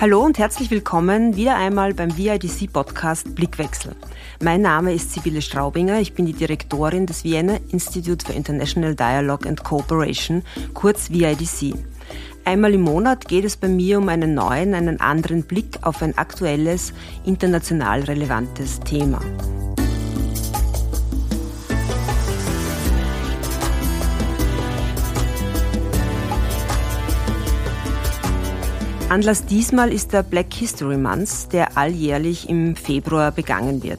Hallo 0.00 0.24
und 0.24 0.38
herzlich 0.38 0.70
willkommen 0.70 1.34
wieder 1.34 1.56
einmal 1.56 1.92
beim 1.92 2.16
VIDC 2.16 2.72
Podcast 2.72 3.34
Blickwechsel. 3.34 3.96
Mein 4.40 4.62
Name 4.62 4.94
ist 4.94 5.12
Sibylle 5.12 5.42
Straubinger, 5.42 5.98
ich 5.98 6.14
bin 6.14 6.24
die 6.24 6.34
Direktorin 6.34 7.04
des 7.04 7.24
Vienna 7.24 7.56
Institute 7.70 8.24
for 8.24 8.32
International 8.32 8.94
Dialogue 8.94 9.48
and 9.48 9.64
Cooperation, 9.64 10.44
kurz 10.72 11.10
VIDC. 11.10 11.74
Einmal 12.44 12.74
im 12.74 12.82
Monat 12.82 13.26
geht 13.26 13.44
es 13.44 13.56
bei 13.56 13.66
mir 13.66 13.98
um 13.98 14.08
einen 14.08 14.34
neuen, 14.34 14.74
einen 14.74 15.00
anderen 15.00 15.42
Blick 15.42 15.80
auf 15.82 16.00
ein 16.00 16.16
aktuelles, 16.16 16.92
international 17.24 18.02
relevantes 18.02 18.78
Thema. 18.78 19.20
Anlass 29.10 29.46
diesmal 29.46 29.90
ist 29.90 30.12
der 30.12 30.22
Black 30.22 30.52
History 30.52 30.98
Month, 30.98 31.54
der 31.54 31.78
alljährlich 31.78 32.46
im 32.50 32.76
Februar 32.76 33.32
begangen 33.32 33.82
wird. 33.82 33.98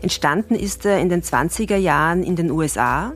Entstanden 0.00 0.54
ist 0.54 0.86
er 0.86 1.00
in 1.00 1.10
den 1.10 1.22
20er 1.22 1.76
Jahren 1.76 2.22
in 2.22 2.34
den 2.34 2.50
USA 2.50 3.12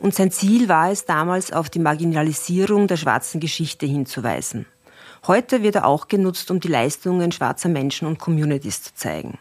und 0.00 0.14
sein 0.14 0.30
Ziel 0.30 0.70
war 0.70 0.90
es 0.90 1.04
damals, 1.04 1.52
auf 1.52 1.68
die 1.68 1.80
Marginalisierung 1.80 2.86
der 2.86 2.96
schwarzen 2.96 3.40
Geschichte 3.40 3.84
hinzuweisen. 3.84 4.64
Heute 5.26 5.62
wird 5.62 5.74
er 5.74 5.86
auch 5.86 6.08
genutzt, 6.08 6.50
um 6.50 6.60
die 6.60 6.68
Leistungen 6.68 7.30
schwarzer 7.30 7.68
Menschen 7.68 8.08
und 8.08 8.18
Communities 8.18 8.84
zu 8.84 8.94
zeigen. 8.94 9.36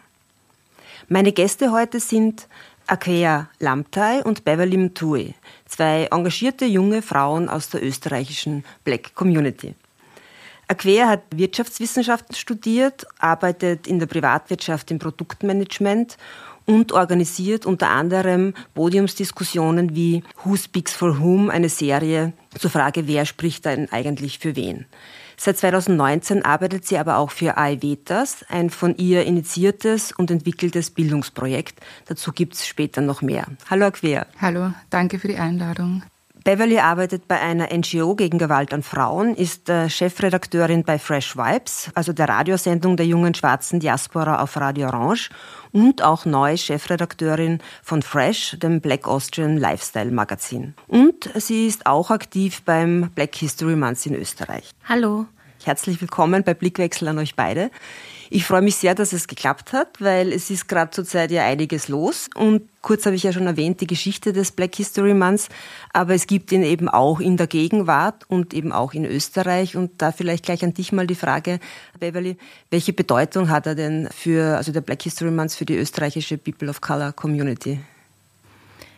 Meine 1.08 1.32
Gäste 1.32 1.72
heute 1.72 2.02
sind 2.02 2.50
Akea 2.86 3.48
Lamtai 3.60 4.24
und 4.24 4.44
Beverly 4.44 4.76
Mtui, 4.76 5.36
zwei 5.68 6.10
engagierte 6.12 6.66
junge 6.66 7.02
Frauen 7.02 7.48
aus 7.48 7.70
der 7.70 7.82
österreichischen 7.82 8.66
Black 8.84 9.16
Community. 9.16 9.74
Aquer 10.68 11.08
hat 11.08 11.24
Wirtschaftswissenschaften 11.36 12.36
studiert, 12.36 13.06
arbeitet 13.20 13.88
in 13.88 14.00
der 14.00 14.08
Privatwirtschaft 14.08 14.92
im 14.92 15.00
Produktmanagement 15.00 16.18
und 16.66 16.92
organisiert 16.94 17.66
unter 17.66 17.90
anderem 17.90 18.54
Podiumsdiskussionen 18.74 19.96
wie 19.96 20.24
Who 20.44 20.56
Speaks 20.56 20.94
for 20.94 21.20
Whom, 21.20 21.50
eine 21.50 21.70
Serie 21.70 22.34
zur 22.58 22.70
Frage, 22.70 23.08
wer 23.08 23.26
spricht 23.26 23.66
denn 23.66 23.92
eigentlich 23.92 24.40
für 24.40 24.56
wen. 24.56 24.86
Seit 25.36 25.58
2019 25.58 26.46
arbeitet 26.46 26.86
sie 26.86 26.98
aber 26.98 27.18
auch 27.18 27.32
für 27.32 27.58
AIVETAS, 27.58 28.46
ein 28.50 28.70
von 28.70 28.96
ihr 28.98 29.26
initiiertes 29.26 30.12
und 30.12 30.32
entwickeltes 30.32 30.92
Bildungsprojekt. 30.92 31.80
Dazu 32.06 32.32
gibt 32.32 32.54
es 32.54 32.68
später 32.68 33.02
noch 33.02 33.22
mehr. 33.22 33.46
Hallo 33.70 33.88
Aquer. 33.88 34.28
Hallo, 34.40 34.72
danke 34.90 35.20
für 35.20 35.28
die 35.28 35.38
Einladung. 35.38 36.04
Beverly 36.44 36.80
arbeitet 36.80 37.30
bei 37.30 37.40
einer 37.40 37.70
NGO 37.74 38.16
gegen 38.16 38.38
Gewalt 38.38 38.74
an 38.74 38.84
Frauen, 38.84 39.34
ist 39.34 39.70
äh, 39.70 39.90
Chefredakteurin 39.90 40.84
bei 40.84 41.00
Fresh 41.00 41.38
Vibes, 41.38 41.90
also 41.96 42.12
der 42.12 42.28
Radiosendung 42.28 42.98
der 42.98 43.06
jungen 43.06 43.34
schwarzen 43.34 43.80
Diaspora 43.80 44.42
auf 44.42 44.58
Radio 44.58 44.88
Orange 44.88 45.30
und 45.72 46.02
auch 46.02 46.26
neue 46.26 46.58
Chefredakteurin 46.58 47.60
von 47.82 48.02
Fresh, 48.02 48.58
dem 48.62 48.82
Black 48.82 49.08
Austrian 49.08 49.58
Lifestyle 49.58 50.12
Magazin. 50.12 50.74
Und 50.88 51.30
sie 51.36 51.66
ist 51.68 51.86
auch 51.86 52.12
aktiv 52.12 52.62
beim 52.64 53.10
Black 53.16 53.36
History 53.36 53.78
Month 53.78 54.06
in 54.06 54.16
Österreich. 54.16 54.72
Hallo. 54.84 55.26
Herzlich 55.64 56.02
willkommen 56.02 56.44
bei 56.44 56.54
Blickwechsel 56.54 57.08
an 57.08 57.20
euch 57.20 57.36
beide. 57.36 57.72
Ich 58.36 58.46
freue 58.46 58.64
mich 58.64 58.78
sehr, 58.78 58.96
dass 58.96 59.14
es 59.14 59.28
geklappt 59.28 59.74
hat, 59.74 60.02
weil 60.02 60.34
es 60.34 60.50
ist 60.50 60.68
gerade 60.68 60.90
zurzeit 60.90 61.30
ja 61.30 61.46
einiges 61.46 61.88
los. 61.88 62.32
Und 62.34 62.64
kurz 62.82 63.06
habe 63.06 63.16
ich 63.16 63.22
ja 63.22 63.32
schon 63.32 63.46
erwähnt, 63.46 63.80
die 63.80 63.86
Geschichte 63.86 64.34
des 64.34 64.52
Black 64.52 64.74
History 64.74 65.14
Months. 65.14 65.50
Aber 65.94 66.16
es 66.16 66.26
gibt 66.26 66.52
ihn 66.52 66.64
eben 66.64 66.90
auch 66.90 67.20
in 67.20 67.38
der 67.38 67.46
Gegenwart 67.46 68.24
und 68.28 68.56
eben 68.56 68.72
auch 68.72 68.96
in 68.96 69.06
Österreich. 69.06 69.78
Und 69.78 70.02
da 70.02 70.12
vielleicht 70.12 70.46
gleich 70.46 70.64
an 70.64 70.74
dich 70.74 70.92
mal 70.92 71.06
die 71.06 71.14
Frage, 71.14 71.60
Beverly, 72.00 72.38
welche 72.72 72.92
Bedeutung 72.92 73.52
hat 73.52 73.68
er 73.68 73.76
denn 73.76 74.10
für, 74.12 74.58
also 74.58 74.72
der 74.72 74.82
Black 74.82 75.04
History 75.04 75.30
Month 75.30 75.54
für 75.54 75.66
die 75.66 75.78
österreichische 75.78 76.40
People 76.40 76.72
of 76.72 76.82
Color 76.82 77.12
Community? 77.12 77.82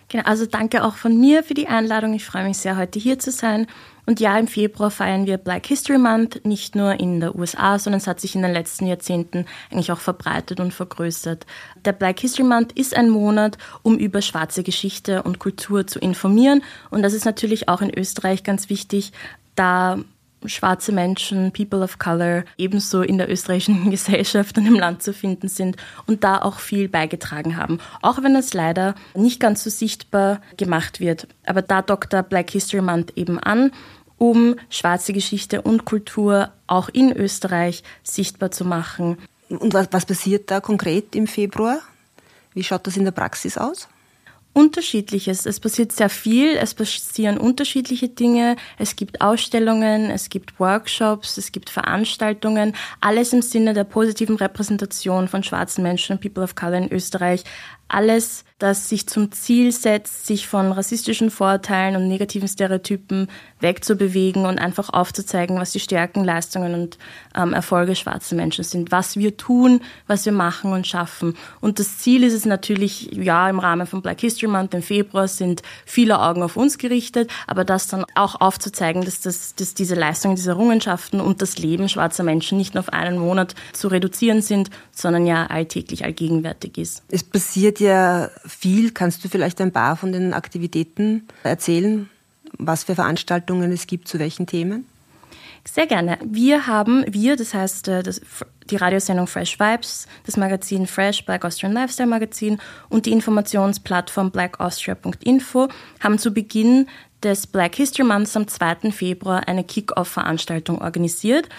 Genau, 0.08 0.24
also 0.24 0.46
danke 0.46 0.84
auch 0.84 0.96
von 0.96 1.20
mir 1.20 1.44
für 1.44 1.56
die 1.56 1.68
Einladung. 1.68 2.14
Ich 2.14 2.26
freue 2.26 2.44
mich 2.44 2.58
sehr, 2.58 2.78
heute 2.78 3.00
hier 3.00 3.18
zu 3.18 3.32
sein. 3.32 3.68
Und 4.06 4.20
ja, 4.20 4.38
im 4.38 4.48
Februar 4.48 4.92
feiern 4.92 5.26
wir 5.26 5.38
Black 5.38 5.66
History 5.66 5.98
Month, 5.98 6.46
nicht 6.46 6.76
nur 6.76 7.00
in 7.00 7.20
der 7.20 7.36
USA, 7.36 7.80
sondern 7.80 7.98
es 7.98 8.06
hat 8.06 8.20
sich 8.20 8.36
in 8.36 8.44
den 8.44 8.54
letzten 8.54 8.86
Jahrzehnten 8.86 9.46
eigentlich 9.72 9.92
auch 9.92 10.00
verbreitet 10.00 10.60
und 10.60 10.74
vergrößert. 10.74 11.48
Der 11.86 11.94
Black 11.94 12.20
History 12.20 12.48
Month 12.48 12.72
ist 12.74 12.96
ein 12.96 13.10
Monat, 13.10 13.58
um 13.82 13.98
über 13.98 14.22
schwarze 14.22 14.62
Geschichte 14.62 15.24
und 15.24 15.40
Kultur 15.40 15.88
zu 15.88 15.98
informieren. 15.98 16.62
Und 16.92 17.02
das 17.02 17.14
ist 17.14 17.26
natürlich 17.26 17.68
auch 17.68 17.82
in 17.82 17.92
Österreich 17.98 18.44
ganz 18.44 18.70
wichtig, 18.70 19.12
da 19.56 19.98
schwarze 20.46 20.91
Menschen, 20.91 21.51
People 21.51 21.81
of 21.81 22.00
Color 22.00 22.44
ebenso 22.57 23.01
in 23.01 23.18
der 23.18 23.29
österreichischen 23.29 23.90
Gesellschaft 23.91 24.57
und 24.57 24.66
im 24.66 24.75
Land 24.75 25.03
zu 25.03 25.13
finden 25.13 25.47
sind 25.47 25.78
und 26.06 26.23
da 26.23 26.41
auch 26.41 26.59
viel 26.59 26.90
beigetragen 26.90 27.57
haben. 27.57 27.79
Auch 28.01 28.22
wenn 28.22 28.35
es 28.35 28.53
leider 28.53 28.96
nicht 29.16 29.40
ganz 29.40 29.63
so 29.63 29.69
sichtbar 29.69 30.41
gemacht 30.57 31.00
wird. 31.00 31.28
Aber 31.46 31.62
da 31.62 31.81
Dr. 31.81 32.23
Black 32.23 32.51
History 32.51 32.81
Month 32.81 33.13
eben 33.16 33.40
an, 33.40 33.72
um 34.18 34.56
schwarze 34.69 35.13
Geschichte 35.13 35.62
und 35.62 35.85
Kultur 35.85 36.52
auch 36.67 36.90
in 36.90 37.12
Österreich 37.12 37.84
sichtbar 38.03 38.52
zu 38.52 38.66
machen. 38.66 39.17
Und 39.50 39.73
was, 39.73 39.88
was 39.91 40.06
passiert 40.06 40.50
da 40.52 40.59
konkret 40.59 41.16
im 41.16 41.28
Februar? 41.28 41.79
Wie 42.53 42.63
schaut 42.63 42.88
das 42.88 42.97
in 42.97 43.03
der 43.03 43.12
Praxis 43.12 43.57
aus? 43.57 43.88
Unterschiedliches. 44.56 45.46
Es 45.46 45.60
passiert 45.60 45.92
sehr 45.92 46.10
viel, 46.10 46.56
es 46.56 46.74
passieren 46.74 47.38
unterschiedliche 47.38 48.08
Dinge. 48.08 48.56
Es 48.78 48.96
gibt 48.96 49.20
Ausstellungen, 49.20 50.10
es 50.10 50.30
gibt 50.30 50.62
Workshops, 50.62 51.38
es 51.38 51.52
gibt 51.52 51.70
Veranstaltungen. 51.70 52.74
Alles 53.02 53.34
im 53.34 53.42
Sinne 53.42 53.74
der 53.74 53.84
positiven 53.84 54.38
Repräsentation 54.38 55.28
von 55.28 55.44
schwarzen 55.44 55.84
Menschen 55.84 56.14
und 56.14 56.22
People 56.22 56.42
of 56.42 56.56
Color 56.56 56.78
in 56.78 56.94
Österreich. 56.94 57.44
Alles 57.96 58.44
das 58.58 58.88
sich 58.88 59.06
zum 59.08 59.34
Ziel 59.34 59.74
setzt, 59.74 60.28
sich 60.28 60.48
von 60.48 60.72
rassistischen 60.72 61.30
Vorurteilen 61.30 61.98
und 61.98 62.08
negativen 62.08 62.48
Stereotypen 62.48 63.28
wegzubewegen 63.60 64.46
und 64.46 64.60
einfach 64.60 64.90
aufzuzeigen, 64.92 65.60
was 65.60 65.74
die 65.74 65.82
Stärken, 65.82 66.24
Leistungen 66.24 66.74
und 66.74 66.98
ähm, 67.36 67.52
Erfolge 67.52 67.98
schwarzer 67.98 68.36
Menschen 68.36 68.64
sind, 68.64 68.94
was 68.94 69.18
wir 69.18 69.36
tun, 69.36 69.82
was 70.08 70.24
wir 70.26 70.32
machen 70.32 70.72
und 70.72 70.88
schaffen. 70.88 71.36
Und 71.60 71.80
das 71.80 71.98
Ziel 71.98 72.24
ist 72.24 72.34
es 72.34 72.46
natürlich, 72.46 73.12
ja, 73.12 73.50
im 73.50 73.60
Rahmen 73.60 73.88
von 73.88 74.02
Black 74.02 74.22
History 74.22 74.50
Month 74.50 74.74
im 74.74 74.82
Februar 74.82 75.28
sind 75.28 75.62
viele 75.86 76.22
Augen 76.22 76.42
auf 76.42 76.56
uns 76.56 76.78
gerichtet, 76.78 77.30
aber 77.48 77.66
das 77.66 77.88
dann 77.88 78.06
auch 78.16 78.40
aufzuzeigen, 78.40 79.04
dass, 79.04 79.20
das, 79.20 79.56
dass 79.56 79.74
diese 79.74 79.96
Leistungen, 79.96 80.38
diese 80.38 80.52
Errungenschaften 80.52 81.20
und 81.20 81.42
das 81.42 81.58
Leben 81.58 81.90
schwarzer 81.90 82.24
Menschen 82.24 82.58
nicht 82.58 82.74
nur 82.74 82.84
auf 82.84 82.94
einen 82.94 83.18
Monat 83.18 83.54
zu 83.74 83.90
reduzieren 83.90 84.42
sind, 84.42 84.70
sondern 84.92 85.28
ja 85.28 85.48
alltäglich, 85.48 86.06
allgegenwärtig 86.06 86.78
ist. 86.78 87.04
Es 87.10 87.24
passiert 87.24 87.82
ja 87.82 87.84
viel. 88.46 88.91
Kannst 88.91 89.23
du 89.23 89.29
vielleicht 89.29 89.62
ein 89.62 89.72
paar 89.72 89.96
von 89.96 90.12
den 90.12 90.34
Aktivitäten 90.34 91.28
erzählen, 91.44 92.09
was 92.57 92.84
für 92.84 92.96
Veranstaltungen 92.96 93.72
es 93.72 93.88
gibt, 93.88 94.07
zu 94.07 94.19
welchen 94.19 94.47
Themen? 94.47 94.85
Sehr 95.68 95.88
gerne. 95.88 96.19
Wir 96.23 96.68
haben, 96.68 97.06
wir, 97.09 97.35
das 97.35 97.56
heißt 97.56 97.88
äh, 97.88 98.03
das, 98.03 98.22
die 98.69 98.75
Radiosendung 98.75 99.25
Fresh 99.25 99.59
Vibes, 99.59 100.07
das 100.25 100.38
Magazin 100.38 100.85
Fresh, 100.85 101.25
Black 101.25 101.44
Austrian 101.44 101.73
Lifestyle 101.73 102.07
Magazin 102.07 102.59
und 102.90 103.07
die 103.07 103.12
Informationsplattform 103.12 104.29
blackaustria.info 104.29 105.67
haben 106.00 106.19
zu 106.19 106.31
Beginn 106.31 106.88
des 107.23 107.47
Black 107.47 107.75
History 107.75 108.03
Months 108.03 108.38
am 108.38 108.47
2. 108.47 108.91
Februar 108.91 109.47
eine 109.47 109.63
Kick-Off-Veranstaltung 109.63 110.81
organisiert. 110.81 111.50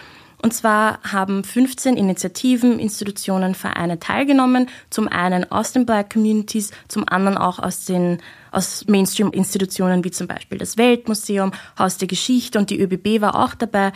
Und 0.43 0.53
zwar 0.53 1.01
haben 1.03 1.45
15 1.45 1.97
Initiativen, 1.97 2.79
Institutionen, 2.79 3.55
Vereine 3.55 3.99
teilgenommen. 3.99 4.69
Zum 4.91 5.09
einen 5.09 5.51
aus 5.51 5.73
den 5.73 5.87
Black 5.87 6.13
Communities, 6.13 6.71
zum 6.89 7.09
anderen 7.09 7.39
auch 7.39 7.59
aus 7.59 7.85
den 7.85 8.19
aus 8.53 8.87
Mainstream-Institutionen 8.87 10.03
wie 10.03 10.11
zum 10.11 10.27
Beispiel 10.27 10.57
das 10.57 10.79
Weltmuseum, 10.79 11.53
Haus 11.79 11.99
der 11.99 12.09
Geschichte 12.09 12.59
und 12.59 12.71
die 12.71 12.81
ÖBB 12.81 13.21
war 13.21 13.35
auch 13.35 13.55
dabei, 13.55 13.93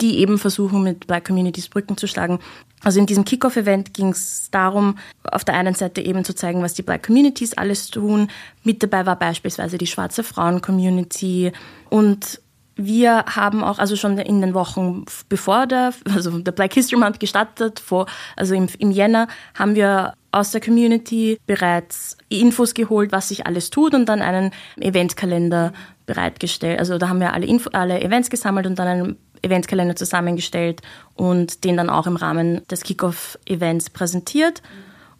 die 0.00 0.18
eben 0.18 0.38
versuchen, 0.38 0.82
mit 0.82 1.06
Black 1.06 1.26
Communities 1.26 1.68
Brücken 1.68 1.96
zu 1.96 2.06
schlagen. 2.06 2.38
Also 2.82 3.00
in 3.00 3.06
diesem 3.06 3.24
Kickoff-Event 3.24 3.94
ging 3.94 4.10
es 4.10 4.48
darum, 4.50 4.98
auf 5.24 5.44
der 5.44 5.54
einen 5.54 5.74
Seite 5.74 6.02
eben 6.02 6.24
zu 6.24 6.34
zeigen, 6.34 6.62
was 6.62 6.74
die 6.74 6.82
Black 6.82 7.06
Communities 7.06 7.54
alles 7.54 7.90
tun. 7.90 8.28
Mit 8.62 8.82
dabei 8.82 9.06
war 9.06 9.18
beispielsweise 9.18 9.78
die 9.78 9.86
schwarze 9.86 10.22
Frauen-Community 10.22 11.52
und 11.88 12.40
wir 12.76 13.24
haben 13.24 13.64
auch, 13.64 13.78
also 13.78 13.96
schon 13.96 14.18
in 14.18 14.40
den 14.42 14.54
Wochen 14.54 15.04
bevor 15.28 15.66
der, 15.66 15.92
also 16.14 16.38
der 16.38 16.52
Black 16.52 16.74
History 16.74 17.00
Month 17.00 17.18
gestartet, 17.18 17.80
vor, 17.80 18.06
also 18.36 18.54
im, 18.54 18.68
im 18.78 18.90
Jänner, 18.90 19.28
haben 19.54 19.74
wir 19.74 20.14
aus 20.30 20.50
der 20.50 20.60
Community 20.60 21.38
bereits 21.46 22.18
Infos 22.28 22.74
geholt, 22.74 23.12
was 23.12 23.28
sich 23.28 23.46
alles 23.46 23.70
tut 23.70 23.94
und 23.94 24.06
dann 24.06 24.20
einen 24.20 24.50
Eventkalender 24.78 25.72
bereitgestellt. 26.04 26.78
Also 26.78 26.98
da 26.98 27.08
haben 27.08 27.20
wir 27.20 27.32
alle, 27.32 27.46
Info, 27.46 27.70
alle 27.72 28.00
Events 28.02 28.28
gesammelt 28.28 28.66
und 28.66 28.78
dann 28.78 28.86
einen 28.86 29.16
Eventkalender 29.42 29.96
zusammengestellt 29.96 30.82
und 31.14 31.64
den 31.64 31.78
dann 31.78 31.88
auch 31.88 32.06
im 32.06 32.16
Rahmen 32.16 32.66
des 32.68 32.82
Kickoff-Events 32.82 33.90
präsentiert. 33.90 34.62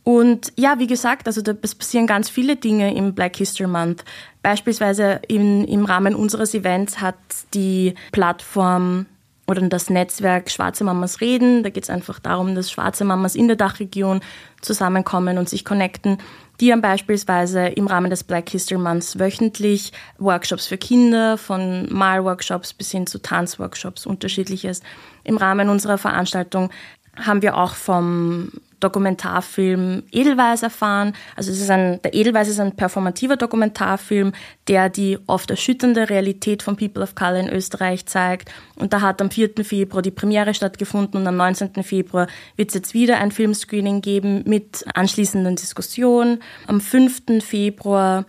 Und 0.09 0.53
ja, 0.55 0.79
wie 0.79 0.87
gesagt, 0.87 1.27
also 1.27 1.43
da, 1.43 1.53
passieren 1.53 2.07
ganz 2.07 2.31
viele 2.31 2.55
Dinge 2.55 2.95
im 2.95 3.13
Black 3.13 3.35
History 3.35 3.67
Month. 3.67 4.05
Beispielsweise 4.41 5.21
im, 5.27 5.65
im 5.65 5.85
Rahmen 5.85 6.15
unseres 6.15 6.55
Events 6.55 7.01
hat 7.01 7.17
die 7.55 7.93
Plattform 8.13 9.07
oder 9.49 9.63
das 9.63 9.91
Netzwerk 9.91 10.49
Schwarze 10.49 10.85
Mamas 10.85 11.21
reden. 11.21 11.65
Da 11.65 11.71
geht 11.71 11.83
es 11.83 11.91
einfach 11.91 12.21
darum, 12.21 12.55
dass 12.55 12.71
schwarze 12.71 13.05
Mamas 13.05 13.35
in 13.35 13.49
der 13.49 13.57
Dachregion 13.57 14.21
zusammenkommen 14.61 15.39
und 15.39 15.49
sich 15.49 15.65
connecten. 15.65 16.19
Die 16.61 16.71
haben 16.71 16.83
beispielsweise 16.83 17.67
im 17.67 17.89
Rahmen 17.89 18.09
des 18.09 18.23
Black 18.23 18.49
History 18.51 18.79
Months 18.79 19.19
wöchentlich 19.19 19.91
Workshops 20.19 20.69
für 20.69 20.79
Kinder, 20.79 21.37
von 21.37 21.93
Malworkshops 21.93 22.75
bis 22.75 22.93
hin 22.93 23.09
zu 23.09 23.21
Tanzworkshops, 23.21 24.07
unterschiedliches. 24.07 24.83
Im 25.25 25.37
Rahmen 25.37 25.69
unserer 25.69 25.99
Veranstaltung 25.99 26.71
haben 27.17 27.43
wir 27.43 27.57
auch 27.57 27.75
vom 27.75 28.53
Dokumentarfilm 28.81 30.03
Edelweiß 30.13 30.63
erfahren. 30.63 31.15
Also 31.35 31.51
es 31.51 31.61
ist 31.61 31.71
ein, 31.71 32.01
der 32.03 32.15
Edelweiß 32.15 32.49
ist 32.49 32.61
ein 32.61 32.77
performativer 32.77 33.37
Dokumentarfilm, 33.37 34.33
der 34.69 34.89
die 34.89 35.19
oft 35.27 35.51
erschütternde 35.51 36.11
Realität 36.11 36.63
von 36.63 36.77
People 36.77 37.03
of 37.03 37.15
Color 37.15 37.41
in 37.41 37.49
Österreich 37.49 38.07
zeigt. 38.07 38.51
Und 38.75 38.93
da 38.93 39.01
hat 39.01 39.23
am 39.23 39.31
4. 39.31 39.65
Februar 39.65 40.03
die 40.03 40.11
Premiere 40.11 40.55
stattgefunden 40.55 41.21
und 41.21 41.27
am 41.27 41.37
19. 41.37 41.83
Februar 41.83 42.27
wird 42.57 42.69
es 42.69 42.75
jetzt 42.75 42.95
wieder 42.95 43.19
ein 43.19 43.33
Filmscreening 43.33 44.03
geben 44.03 44.43
mit 44.47 44.85
anschließenden 44.95 45.57
Diskussionen. 45.57 46.41
Am 46.67 46.81
5. 46.81 47.43
Februar 47.43 48.25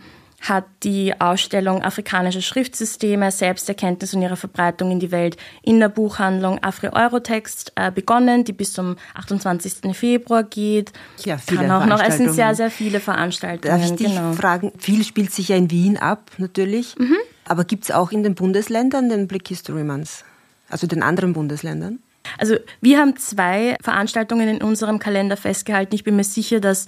hat 0.50 0.66
die 0.84 1.20
Ausstellung 1.20 1.84
Afrikanische 1.84 2.42
Schriftsysteme, 2.42 3.32
Selbsterkenntnis 3.32 4.14
und 4.14 4.22
ihre 4.22 4.38
Verbreitung 4.38 4.92
in 4.92 5.00
die 5.00 5.12
Welt 5.12 5.38
in 5.62 5.80
der 5.80 5.90
Buchhandlung 5.90 6.64
Afri-Eurotext 6.64 7.74
äh, 7.76 7.92
begonnen, 7.92 8.44
die 8.44 8.54
bis 8.54 8.74
zum 8.74 8.98
28. 9.16 9.96
Februar 9.96 10.44
geht. 10.44 10.92
Ja, 11.24 11.38
viele 11.38 11.62
Kann 11.62 11.72
auch 11.72 11.86
noch, 11.86 12.02
es 12.02 12.18
sind 12.18 12.32
sehr, 12.32 12.56
sehr 12.56 12.72
viele 12.72 13.00
Veranstaltungen. 13.00 13.80
Darf 13.80 13.90
ich 13.90 13.96
dich 13.96 14.16
genau. 14.16 14.34
fragen, 14.34 14.72
viel 14.78 15.04
spielt 15.04 15.32
sich 15.32 15.50
ja 15.50 15.56
in 15.56 15.72
Wien 15.72 15.98
ab, 15.98 16.32
natürlich. 16.38 16.98
Mhm. 16.98 17.18
Aber 17.46 17.64
gibt 17.64 17.86
es 17.86 17.92
auch 17.92 18.12
in 18.12 18.24
den 18.24 18.36
Bundesländern 18.36 19.10
den 19.10 19.28
Black 19.28 19.48
History 19.48 19.84
Month? 19.84 20.24
Also 20.70 20.86
den 20.88 21.02
anderen 21.02 21.34
Bundesländern? 21.34 22.00
Also 22.38 22.56
wir 22.82 23.00
haben 23.00 23.16
zwei 23.18 23.78
Veranstaltungen 23.82 24.50
in 24.50 24.62
unserem 24.62 25.00
Kalender 25.00 25.38
festgehalten. 25.38 25.96
Ich 25.96 26.04
bin 26.04 26.16
mir 26.16 26.24
sicher, 26.24 26.60
dass 26.60 26.86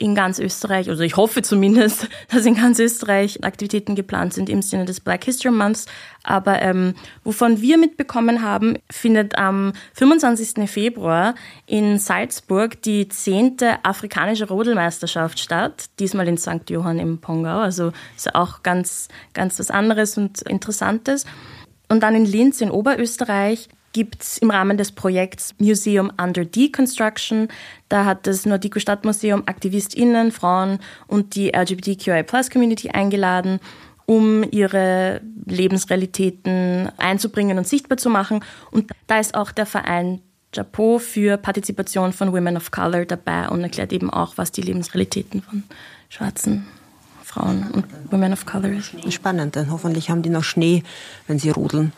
in 0.00 0.14
ganz 0.14 0.38
Österreich, 0.38 0.88
also 0.88 1.02
ich 1.02 1.16
hoffe 1.16 1.42
zumindest, 1.42 2.08
dass 2.30 2.46
in 2.46 2.54
ganz 2.54 2.78
Österreich 2.78 3.44
Aktivitäten 3.44 3.94
geplant 3.94 4.32
sind 4.32 4.48
im 4.48 4.62
Sinne 4.62 4.86
des 4.86 4.98
Black 4.98 5.24
History 5.24 5.52
Months. 5.52 5.84
Aber 6.22 6.62
ähm, 6.62 6.94
wovon 7.22 7.60
wir 7.60 7.76
mitbekommen 7.76 8.42
haben, 8.42 8.78
findet 8.90 9.36
am 9.36 9.74
25. 9.92 10.70
Februar 10.70 11.34
in 11.66 11.98
Salzburg 11.98 12.80
die 12.80 13.08
10. 13.08 13.58
afrikanische 13.82 14.48
Rodelmeisterschaft 14.48 15.38
statt, 15.38 15.90
diesmal 15.98 16.28
in 16.28 16.38
St. 16.38 16.70
Johann 16.70 16.98
im 16.98 17.18
Pongau. 17.18 17.58
Also 17.58 17.92
ist 18.16 18.26
ja 18.26 18.34
auch 18.36 18.62
ganz, 18.62 19.08
ganz 19.34 19.58
was 19.58 19.70
anderes 19.70 20.16
und 20.16 20.40
Interessantes. 20.42 21.26
Und 21.90 22.02
dann 22.02 22.14
in 22.14 22.24
Linz 22.24 22.62
in 22.62 22.70
Oberösterreich 22.70 23.68
gibt 23.92 24.22
es 24.22 24.38
im 24.38 24.50
Rahmen 24.50 24.76
des 24.76 24.92
Projekts 24.92 25.54
Museum 25.58 26.12
Under 26.20 26.44
Deconstruction. 26.44 27.48
Da 27.88 28.04
hat 28.04 28.26
das 28.26 28.46
Nordico 28.46 28.78
Stadtmuseum 28.78 29.42
AktivistInnen, 29.46 30.32
Frauen 30.32 30.78
und 31.06 31.34
die 31.34 31.52
LGBTQI-Plus-Community 31.52 32.90
eingeladen, 32.90 33.60
um 34.06 34.44
ihre 34.50 35.20
Lebensrealitäten 35.46 36.90
einzubringen 36.96 37.58
und 37.58 37.66
sichtbar 37.66 37.98
zu 37.98 38.10
machen. 38.10 38.44
Und 38.70 38.90
da 39.06 39.18
ist 39.18 39.34
auch 39.34 39.52
der 39.52 39.66
Verein 39.66 40.20
Japo 40.52 40.98
für 40.98 41.36
Partizipation 41.36 42.12
von 42.12 42.32
Women 42.32 42.56
of 42.56 42.70
Color 42.70 43.04
dabei 43.04 43.48
und 43.48 43.62
erklärt 43.62 43.92
eben 43.92 44.10
auch, 44.10 44.36
was 44.36 44.50
die 44.50 44.62
Lebensrealitäten 44.62 45.42
von 45.42 45.62
schwarzen 46.08 46.66
Frauen 47.30 47.70
und 47.70 47.84
Women 48.10 48.32
of 48.32 48.44
Color 48.44 48.70
ist. 48.70 49.12
Spannend, 49.12 49.54
denn 49.54 49.70
hoffentlich 49.70 50.10
haben 50.10 50.22
die 50.22 50.30
noch 50.30 50.42
Schnee, 50.42 50.82
wenn 51.28 51.38
sie 51.38 51.50
rodeln. 51.50 51.92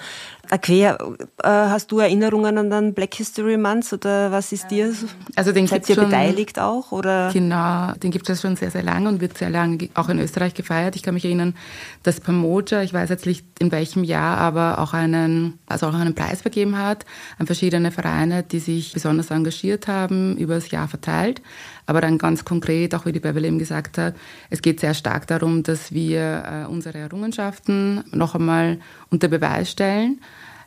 Aquia, 0.50 0.98
äh, 1.42 1.48
hast 1.48 1.92
du 1.92 2.00
Erinnerungen 2.00 2.58
an 2.58 2.68
den 2.68 2.94
Black 2.94 3.14
History 3.14 3.56
Month 3.56 3.92
oder 3.92 4.30
was 4.32 4.52
ist 4.52 4.70
dir? 4.70 4.92
Also 5.34 5.52
den 5.52 5.66
Seid 5.66 5.88
ihr 5.88 5.94
schon, 5.94 6.06
beteiligt 6.10 6.58
auch? 6.58 6.92
Oder? 6.92 7.30
Genau, 7.32 7.92
den 7.94 8.10
gibt 8.10 8.28
es 8.28 8.42
schon 8.42 8.56
sehr, 8.56 8.70
sehr 8.70 8.82
lange 8.82 9.08
und 9.08 9.20
wird 9.20 9.38
sehr 9.38 9.50
lange 9.50 9.88
auch 9.94 10.08
in 10.08 10.18
Österreich 10.18 10.52
gefeiert. 10.52 10.96
Ich 10.96 11.02
kann 11.02 11.14
mich 11.14 11.24
erinnern, 11.24 11.54
dass 12.02 12.20
Pamoja, 12.20 12.82
ich 12.82 12.92
weiß 12.92 13.08
jetzt 13.08 13.24
nicht 13.24 13.46
in 13.60 13.72
welchem 13.72 14.04
Jahr, 14.04 14.36
aber 14.38 14.78
auch 14.78 14.92
einen, 14.92 15.58
also 15.66 15.86
auch 15.86 15.94
einen 15.94 16.14
Preis 16.14 16.42
vergeben 16.42 16.76
hat 16.76 17.06
an 17.38 17.46
verschiedene 17.46 17.90
Vereine, 17.90 18.42
die 18.42 18.58
sich 18.58 18.92
besonders 18.92 19.30
engagiert 19.30 19.88
haben, 19.88 20.36
über 20.36 20.56
das 20.56 20.70
Jahr 20.70 20.88
verteilt. 20.88 21.40
Aber 21.86 22.00
dann 22.00 22.18
ganz 22.18 22.44
konkret, 22.44 22.94
auch 22.94 23.06
wie 23.06 23.12
die 23.12 23.20
Beverly 23.20 23.48
eben 23.48 23.58
gesagt 23.58 23.98
hat, 23.98 24.14
es 24.50 24.62
geht 24.62 24.80
sehr 24.80 24.94
stark 24.94 25.26
darum, 25.26 25.62
dass 25.62 25.92
wir 25.92 26.64
äh, 26.64 26.70
unsere 26.70 26.98
Errungenschaften 26.98 28.04
noch 28.12 28.34
einmal 28.34 28.78
unter 29.10 29.28
Beweis 29.28 29.70
stellen 29.70 30.20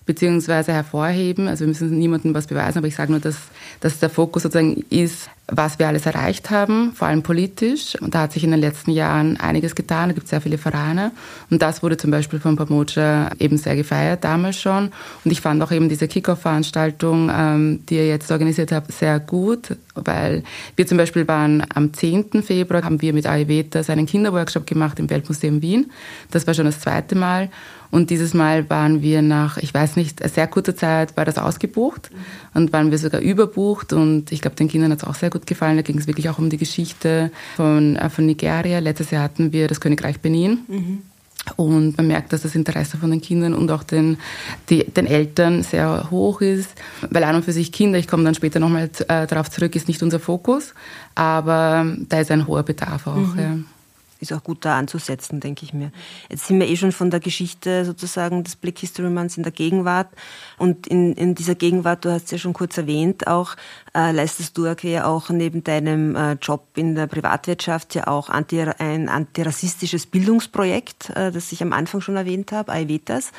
beziehungsweise 0.06 0.74
hervorheben. 0.74 1.48
Also 1.48 1.62
wir 1.62 1.70
müssen 1.70 1.98
niemandem 1.98 2.34
was 2.34 2.48
beweisen, 2.48 2.78
aber 2.78 2.88
ich 2.88 2.96
sage 2.96 3.12
nur, 3.12 3.20
dass, 3.20 3.38
dass 3.80 4.00
der 4.00 4.10
Fokus 4.10 4.44
sozusagen 4.44 4.84
ist, 4.90 5.30
was 5.48 5.78
wir 5.78 5.88
alles 5.88 6.08
erreicht 6.08 6.50
haben, 6.50 6.94
vor 6.94 7.08
allem 7.08 7.22
politisch. 7.22 7.96
Und 8.02 8.16
da 8.16 8.22
hat 8.22 8.34
sich 8.34 8.44
in 8.44 8.52
den 8.52 8.60
letzten 8.60 8.92
Jahren 8.92 9.38
einiges 9.38 9.76
getan. 9.76 10.10
Da 10.10 10.14
gibt 10.14 10.26
es 10.26 10.32
sehr 10.32 10.42
viele 10.42 10.58
Vereine. 10.58 11.12
Und 11.52 11.62
das 11.62 11.84
wurde 11.84 11.98
zum 11.98 12.10
Beispiel 12.10 12.40
von 12.40 12.56
Pamoja 12.56 13.30
eben 13.38 13.58
sehr 13.58 13.76
gefeiert, 13.76 14.24
damals 14.24 14.60
schon. 14.60 14.92
Und 15.24 15.32
ich 15.32 15.42
fand 15.42 15.62
auch 15.62 15.72
eben 15.72 15.88
diese 15.88 16.08
Kickoff-Veranstaltung, 16.08 17.30
ähm, 17.32 17.84
die 17.88 17.96
ihr 17.96 18.08
jetzt 18.08 18.32
organisiert 18.32 18.72
habt, 18.72 18.92
sehr 18.92 19.20
gut, 19.20 19.76
weil 19.94 20.44
wir 20.76 20.88
zum 20.88 20.98
Beispiel 20.98 21.28
waren 21.28 21.64
am 21.74 21.94
10. 21.94 22.42
Februar, 22.42 22.84
haben 22.84 23.02
wir 23.02 23.14
mit 23.14 23.28
Ayurveda 23.28 23.82
einen 23.88 24.08
Kinderworkshop 24.08 24.66
gemacht 24.66 25.00
im 25.00 25.10
Weltmuseum 25.10 25.62
Wien. 25.62 25.92
Das 26.32 26.48
war 26.48 26.56
schon 26.56 26.66
das 26.66 26.80
zweite 26.80 27.16
Mal. 27.16 27.50
Und 27.92 28.10
dieses 28.10 28.34
Mal 28.34 28.70
waren 28.70 29.02
wir 29.02 29.22
nach, 29.22 29.58
ich 29.58 29.74
weiß 29.74 29.96
nicht, 29.96 30.28
sehr 30.28 30.48
kurzer 30.48 30.76
Zeit 30.76 31.16
war 31.18 31.26
das 31.26 31.38
ausgebucht 31.38 32.12
und 32.54 32.74
waren 32.74 32.92
wir 32.92 32.98
sogar 32.98 33.22
überbucht. 33.22 33.94
Und 33.94 34.32
ich 34.32 34.42
glaube, 34.42 34.56
den 34.56 34.68
Kindern 34.68 34.92
hat 34.92 35.00
es 35.00 35.04
auch 35.04 35.16
sehr 35.16 35.30
gut 35.30 35.48
gefallen. 35.48 35.78
Da 35.78 35.82
ging 35.82 35.98
es 35.98 36.08
wirklich 36.08 36.30
auch 36.30 36.40
um 36.40 36.50
die 36.50 36.58
Geschichte 36.58 37.32
von, 37.56 37.96
äh, 37.96 38.10
von 38.10 38.26
Nigeria. 38.26 38.80
Letztes 38.80 39.12
Jahr 39.12 39.24
hatten 39.24 39.52
wir 39.52 39.68
das 39.68 39.80
Königreich 39.80 40.20
Benin. 40.20 40.60
Mhm. 40.68 41.02
Und 41.58 41.96
man 41.98 42.08
merkt, 42.08 42.34
dass 42.34 42.42
das 42.42 42.56
Interesse 42.56 42.98
von 42.98 43.12
den 43.12 43.22
Kindern 43.22 43.54
und 43.54 43.70
auch 43.70 43.84
den, 43.84 44.18
die, 44.70 44.84
den 44.84 45.06
Eltern 45.06 45.62
sehr 45.62 46.10
hoch 46.10 46.42
ist. 46.42 46.72
Weil 47.10 47.24
an 47.24 47.36
und 47.36 47.46
für 47.46 47.54
sich 47.54 47.72
Kinder, 47.72 48.00
ich 48.00 48.08
komme 48.08 48.24
dann 48.24 48.34
später 48.34 48.60
nochmal 48.60 48.90
äh, 49.08 49.28
darauf 49.28 49.52
zurück, 49.52 49.76
ist 49.76 49.88
nicht 49.88 50.02
unser 50.02 50.20
Fokus. 50.20 50.74
Aber 51.14 51.86
da 52.10 52.20
ist 52.20 52.32
ein 52.32 52.48
hoher 52.48 52.64
Bedarf 52.64 53.06
auch. 53.06 53.36
Mhm. 53.36 53.40
Ja 53.40 53.58
ist 54.26 54.38
auch 54.38 54.44
gut 54.44 54.66
da 54.66 54.78
anzusetzen, 54.78 55.40
denke 55.40 55.66
ich 55.66 55.74
mir. 55.74 55.92
Jetzt 56.30 56.48
sind 56.48 56.60
wir 56.60 56.68
eh 56.68 56.76
schon 56.76 56.92
von 56.92 57.10
der 57.10 57.20
Geschichte 57.20 57.86
sozusagen 57.86 58.44
des 58.44 58.56
Black 58.56 58.80
History 58.80 59.10
Months 59.10 59.38
in 59.38 59.44
der 59.44 59.52
Gegenwart. 59.52 60.10
Und 60.58 60.88
in, 60.88 61.14
in 61.14 61.36
dieser 61.36 61.56
Gegenwart, 61.56 62.06
du 62.06 62.12
hast 62.12 62.26
es 62.26 62.32
ja 62.32 62.38
schon 62.38 62.54
kurz 62.54 62.78
erwähnt, 62.78 63.28
auch 63.28 63.56
äh, 63.94 64.12
leistest 64.12 64.58
du 64.58 64.66
ja 64.66 65.06
auch 65.06 65.30
neben 65.30 65.64
deinem 65.64 66.16
äh, 66.16 66.34
Job 66.34 66.68
in 66.76 66.96
der 66.96 67.08
Privatwirtschaft 67.08 67.96
ja 67.96 68.08
auch 68.08 68.30
anti, 68.30 68.62
ein 68.62 69.10
antirassistisches 69.10 70.06
Bildungsprojekt, 70.06 71.12
äh, 71.12 71.32
das 71.32 71.52
ich 71.52 71.62
am 71.62 71.74
Anfang 71.74 72.02
schon 72.02 72.16
erwähnt 72.16 72.52
habe, 72.52 72.72
Aivetas. 72.72 73.32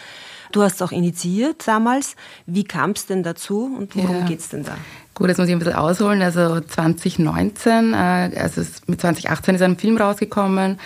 Du 0.53 0.63
hast 0.63 0.77
es 0.77 0.83
auch 0.83 0.93
initiiert 0.93 1.67
damals. 1.67 2.17
Wie 2.47 2.65
kam 2.65 2.93
es 2.93 3.07
denn 3.07 3.23
dazu 3.23 3.65
und 3.77 3.97
worum 3.97 4.21
ja. 4.21 4.27
geht 4.27 4.41
es 4.41 4.49
denn 4.49 4.65
da? 4.65 4.77
Gut, 5.19 5.29
jetzt 5.29 5.39
muss 5.39 5.49
ich 5.49 5.55
ein 5.55 5.59
bisschen 5.61 5.77
ausholen. 5.77 6.21
Also 6.21 6.61
2019, 6.61 7.95
äh, 7.95 7.97
also 8.39 8.61
mit 8.87 9.01
2018 9.01 9.55
ist 9.55 9.63
ein 9.63 9.79
Film 9.79 9.97
rausgekommen, 9.97 10.79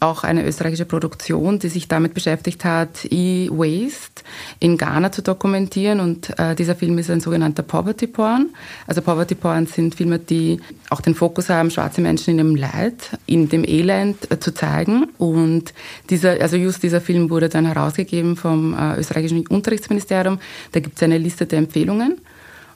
auch 0.00 0.24
eine 0.24 0.46
österreichische 0.46 0.84
Produktion, 0.84 1.58
die 1.58 1.70
sich 1.70 1.88
damit 1.88 2.12
beschäftigt 2.12 2.66
hat, 2.66 3.06
E-Waste 3.06 4.24
in 4.60 4.76
Ghana 4.76 5.10
zu 5.10 5.22
dokumentieren. 5.22 6.00
Und 6.00 6.38
äh, 6.38 6.54
dieser 6.54 6.74
Film 6.74 6.98
ist 6.98 7.08
ein 7.08 7.22
sogenannter 7.22 7.62
Poverty 7.62 8.06
Porn. 8.06 8.50
Also 8.86 9.00
Poverty 9.00 9.34
Porn 9.34 9.64
sind 9.64 9.94
Filme, 9.94 10.18
die 10.18 10.60
auch 10.90 11.00
den 11.00 11.14
Fokus 11.14 11.48
haben, 11.48 11.70
schwarze 11.70 12.02
Menschen 12.02 12.32
in 12.32 12.36
dem 12.36 12.56
Leid, 12.56 13.18
in 13.24 13.48
dem 13.48 13.64
Elend 13.64 14.30
äh, 14.30 14.38
zu 14.38 14.52
zeigen. 14.52 15.06
Und 15.16 15.72
dieser, 16.10 16.42
also 16.42 16.58
just 16.58 16.82
dieser 16.82 17.00
Film 17.00 17.30
wurde 17.30 17.48
dann 17.48 17.64
herausgegeben 17.64 18.36
vom 18.36 18.76
österreichischen 18.98 19.46
Unterrichtsministerium. 19.46 20.40
Da 20.72 20.80
gibt 20.80 20.96
es 20.96 21.02
eine 21.02 21.16
Liste 21.16 21.46
der 21.46 21.60
Empfehlungen. 21.60 22.20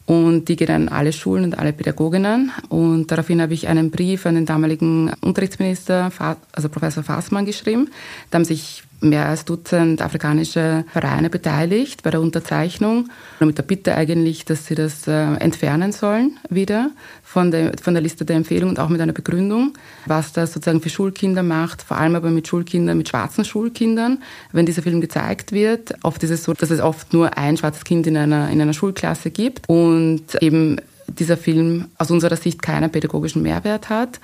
Und 0.04 0.48
die 0.48 0.56
geht 0.56 0.70
an 0.70 0.88
alle 0.88 1.12
Schulen 1.12 1.44
und 1.44 1.58
alle 1.58 1.72
Pädagoginnen. 1.72 2.50
Und 2.68 3.10
daraufhin 3.10 3.40
habe 3.40 3.54
ich 3.54 3.68
einen 3.68 3.90
Brief 3.90 4.26
an 4.26 4.34
den 4.34 4.46
damaligen 4.46 5.12
Unterrichtsminister, 5.20 6.10
also 6.52 6.68
Professor 6.68 7.02
Fassmann, 7.02 7.46
geschrieben. 7.46 7.90
Da 8.30 8.36
haben 8.36 8.44
sich 8.44 8.82
mehr 9.02 9.26
als 9.26 9.44
Dutzend 9.44 10.02
afrikanische 10.02 10.84
Vereine 10.92 11.30
beteiligt 11.30 12.02
bei 12.02 12.10
der 12.10 12.20
Unterzeichnung. 12.20 13.08
Mit 13.40 13.58
der 13.58 13.62
Bitte 13.62 13.94
eigentlich, 13.94 14.44
dass 14.44 14.66
sie 14.66 14.74
das 14.74 15.06
äh, 15.06 15.34
entfernen 15.34 15.92
sollen 15.92 16.38
wieder 16.48 16.90
von 17.22 17.50
der, 17.50 17.72
von 17.82 17.94
der 17.94 18.02
Liste 18.02 18.24
der 18.24 18.36
Empfehlungen 18.36 18.76
und 18.76 18.82
auch 18.82 18.88
mit 18.88 19.00
einer 19.00 19.12
Begründung, 19.12 19.74
was 20.06 20.32
das 20.32 20.52
sozusagen 20.52 20.80
für 20.80 20.90
Schulkinder 20.90 21.42
macht, 21.42 21.82
vor 21.82 21.96
allem 21.96 22.14
aber 22.14 22.30
mit 22.30 22.48
Schulkindern, 22.48 22.98
mit 22.98 23.08
schwarzen 23.08 23.44
Schulkindern. 23.44 24.18
Wenn 24.52 24.66
dieser 24.66 24.82
Film 24.82 25.00
gezeigt 25.00 25.52
wird, 25.52 25.94
oft 26.02 26.22
ist 26.22 26.30
es 26.30 26.44
so, 26.44 26.52
dass 26.52 26.70
es 26.70 26.80
oft 26.80 27.12
nur 27.12 27.36
ein 27.36 27.56
schwarzes 27.56 27.84
Kind 27.84 28.06
in 28.06 28.16
einer, 28.16 28.50
in 28.50 28.60
einer 28.60 28.72
Schulklasse 28.72 29.30
gibt 29.30 29.68
und 29.68 30.22
eben 30.40 30.76
dieser 31.18 31.36
Film 31.36 31.86
aus 31.98 32.10
unserer 32.10 32.36
Sicht 32.36 32.62
keinen 32.62 32.90
pädagogischen 32.90 33.42
Mehrwert 33.42 33.88
hat. 33.88 34.20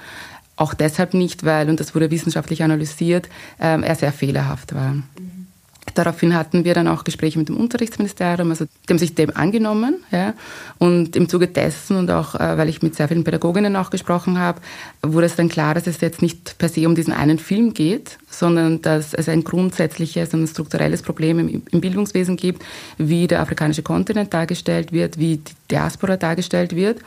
Auch 0.58 0.74
deshalb 0.74 1.14
nicht, 1.14 1.44
weil, 1.44 1.70
und 1.70 1.78
das 1.78 1.94
wurde 1.94 2.10
wissenschaftlich 2.10 2.64
analysiert, 2.64 3.28
ähm, 3.60 3.84
er 3.84 3.94
sehr 3.94 4.12
fehlerhaft 4.12 4.74
war. 4.74 4.96
Daraufhin 5.94 6.34
hatten 6.34 6.64
wir 6.64 6.74
dann 6.74 6.88
auch 6.88 7.04
Gespräche 7.04 7.38
mit 7.38 7.48
dem 7.48 7.56
Unterrichtsministerium, 7.56 8.50
also 8.50 8.64
die 8.64 8.92
haben 8.92 8.98
sich 8.98 9.14
dem 9.14 9.34
angenommen. 9.36 10.02
Ja. 10.10 10.34
Und 10.78 11.14
im 11.14 11.28
Zuge 11.28 11.46
dessen 11.46 11.96
und 11.96 12.10
auch, 12.10 12.34
äh, 12.34 12.58
weil 12.58 12.68
ich 12.68 12.82
mit 12.82 12.96
sehr 12.96 13.06
vielen 13.06 13.22
Pädagoginnen 13.22 13.76
auch 13.76 13.90
gesprochen 13.90 14.38
habe, 14.38 14.60
wurde 15.00 15.26
es 15.26 15.36
dann 15.36 15.48
klar, 15.48 15.74
dass 15.74 15.86
es 15.86 16.00
jetzt 16.00 16.22
nicht 16.22 16.58
per 16.58 16.68
se 16.68 16.88
um 16.88 16.96
diesen 16.96 17.12
einen 17.12 17.38
Film 17.38 17.72
geht, 17.72 18.18
sondern 18.28 18.82
dass 18.82 19.14
es 19.14 19.28
ein 19.28 19.44
grundsätzliches 19.44 20.34
und 20.34 20.46
strukturelles 20.48 21.02
Problem 21.02 21.38
im, 21.38 21.62
im 21.70 21.80
Bildungswesen 21.80 22.36
gibt, 22.36 22.64
wie 22.98 23.28
der 23.28 23.40
afrikanische 23.40 23.82
Kontinent 23.82 24.34
dargestellt 24.34 24.90
wird, 24.90 25.18
wie 25.18 25.36
die 25.36 25.52
Diaspora 25.70 26.16
dargestellt 26.16 26.74
wird. 26.74 26.98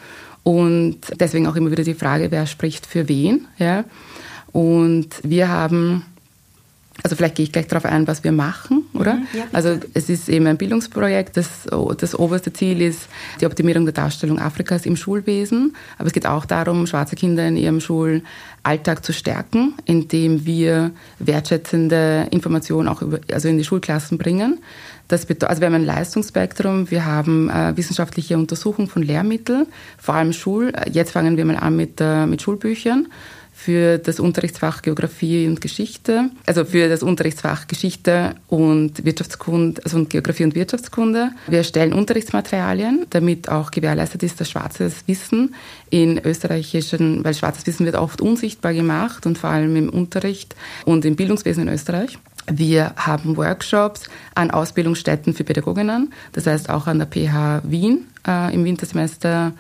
Und 0.43 0.97
deswegen 1.19 1.47
auch 1.47 1.55
immer 1.55 1.71
wieder 1.71 1.83
die 1.83 1.93
Frage, 1.93 2.31
wer 2.31 2.47
spricht 2.47 2.85
für 2.85 3.07
wen. 3.07 3.47
Ja. 3.57 3.83
Und 4.51 5.09
wir 5.23 5.49
haben 5.49 6.03
also 7.03 7.15
vielleicht 7.15 7.35
gehe 7.35 7.45
ich 7.45 7.51
gleich 7.51 7.67
darauf 7.67 7.85
ein, 7.85 8.05
was 8.05 8.23
wir 8.23 8.31
machen, 8.31 8.83
oder? 8.93 9.15
Mhm, 9.15 9.27
ja, 9.33 9.43
also 9.53 9.77
es 9.93 10.09
ist 10.09 10.29
eben 10.29 10.45
ein 10.45 10.57
Bildungsprojekt. 10.57 11.35
Das, 11.37 11.67
das 11.97 12.15
oberste 12.15 12.53
Ziel 12.53 12.81
ist 12.81 13.07
die 13.39 13.45
Optimierung 13.45 13.85
der 13.85 13.93
Darstellung 13.93 14.39
Afrikas 14.39 14.85
im 14.85 14.95
Schulwesen. 14.95 15.75
Aber 15.97 16.07
es 16.07 16.13
geht 16.13 16.27
auch 16.27 16.45
darum, 16.45 16.85
schwarze 16.85 17.15
Kinder 17.15 17.47
in 17.47 17.57
ihrem 17.57 17.79
Schulalltag 17.79 19.03
zu 19.03 19.13
stärken, 19.13 19.73
indem 19.85 20.45
wir 20.45 20.91
wertschätzende 21.19 22.27
Informationen 22.29 22.87
auch 22.87 23.01
über, 23.01 23.19
also 23.31 23.47
in 23.47 23.57
die 23.57 23.63
Schulklassen 23.63 24.17
bringen. 24.17 24.59
Das 25.11 25.27
also 25.43 25.61
wir 25.61 25.67
haben 25.67 25.75
ein 25.75 25.85
Leistungsspektrum, 25.85 26.89
wir 26.89 27.05
haben 27.05 27.49
äh, 27.49 27.75
wissenschaftliche 27.75 28.37
Untersuchungen 28.37 28.87
von 28.87 29.03
Lehrmitteln, 29.03 29.67
vor 29.97 30.15
allem 30.15 30.31
Schul. 30.31 30.71
Jetzt 30.89 31.11
fangen 31.11 31.35
wir 31.35 31.43
mal 31.43 31.57
an 31.57 31.75
mit, 31.75 31.99
äh, 31.99 32.25
mit 32.25 32.41
Schulbüchern 32.41 33.07
für 33.51 33.97
das 33.97 34.21
Unterrichtsfach 34.21 34.81
Geografie 34.81 35.47
und 35.47 35.59
Geschichte, 35.59 36.31
also 36.45 36.63
für 36.63 36.87
das 36.87 37.03
Unterrichtsfach 37.03 37.67
Geschichte 37.67 38.35
und 38.47 39.03
Wirtschaftskunde, 39.03 39.83
also 39.83 40.05
Geografie 40.05 40.45
und 40.45 40.55
Wirtschaftskunde. 40.55 41.31
Wir 41.47 41.59
erstellen 41.59 41.93
Unterrichtsmaterialien, 41.93 43.05
damit 43.09 43.49
auch 43.49 43.69
gewährleistet 43.69 44.23
ist, 44.23 44.39
dass 44.39 44.49
schwarzes 44.49 45.03
Wissen 45.07 45.53
in 45.89 46.19
österreichischen, 46.23 47.23
weil 47.25 47.33
schwarzes 47.33 47.67
Wissen 47.67 47.85
wird 47.85 47.97
oft 47.97 48.21
unsichtbar 48.21 48.73
gemacht 48.73 49.25
und 49.25 49.37
vor 49.37 49.49
allem 49.49 49.75
im 49.75 49.89
Unterricht 49.89 50.55
und 50.85 51.03
im 51.03 51.17
Bildungswesen 51.17 51.67
in 51.67 51.73
Österreich. 51.73 52.17
Wir 52.47 52.93
haben 52.95 53.37
Workshops 53.37 54.03
an 54.35 54.51
Ausbildungsstätten 54.51 55.33
für 55.33 55.43
Pädagoginnen, 55.43 56.13
das 56.33 56.47
heißt 56.47 56.69
auch 56.69 56.87
an 56.87 56.99
der 56.99 57.07
PH 57.07 57.61
Wien 57.63 58.07
äh, 58.27 58.53
im 58.53 58.63
Wintersemester. 58.65 59.53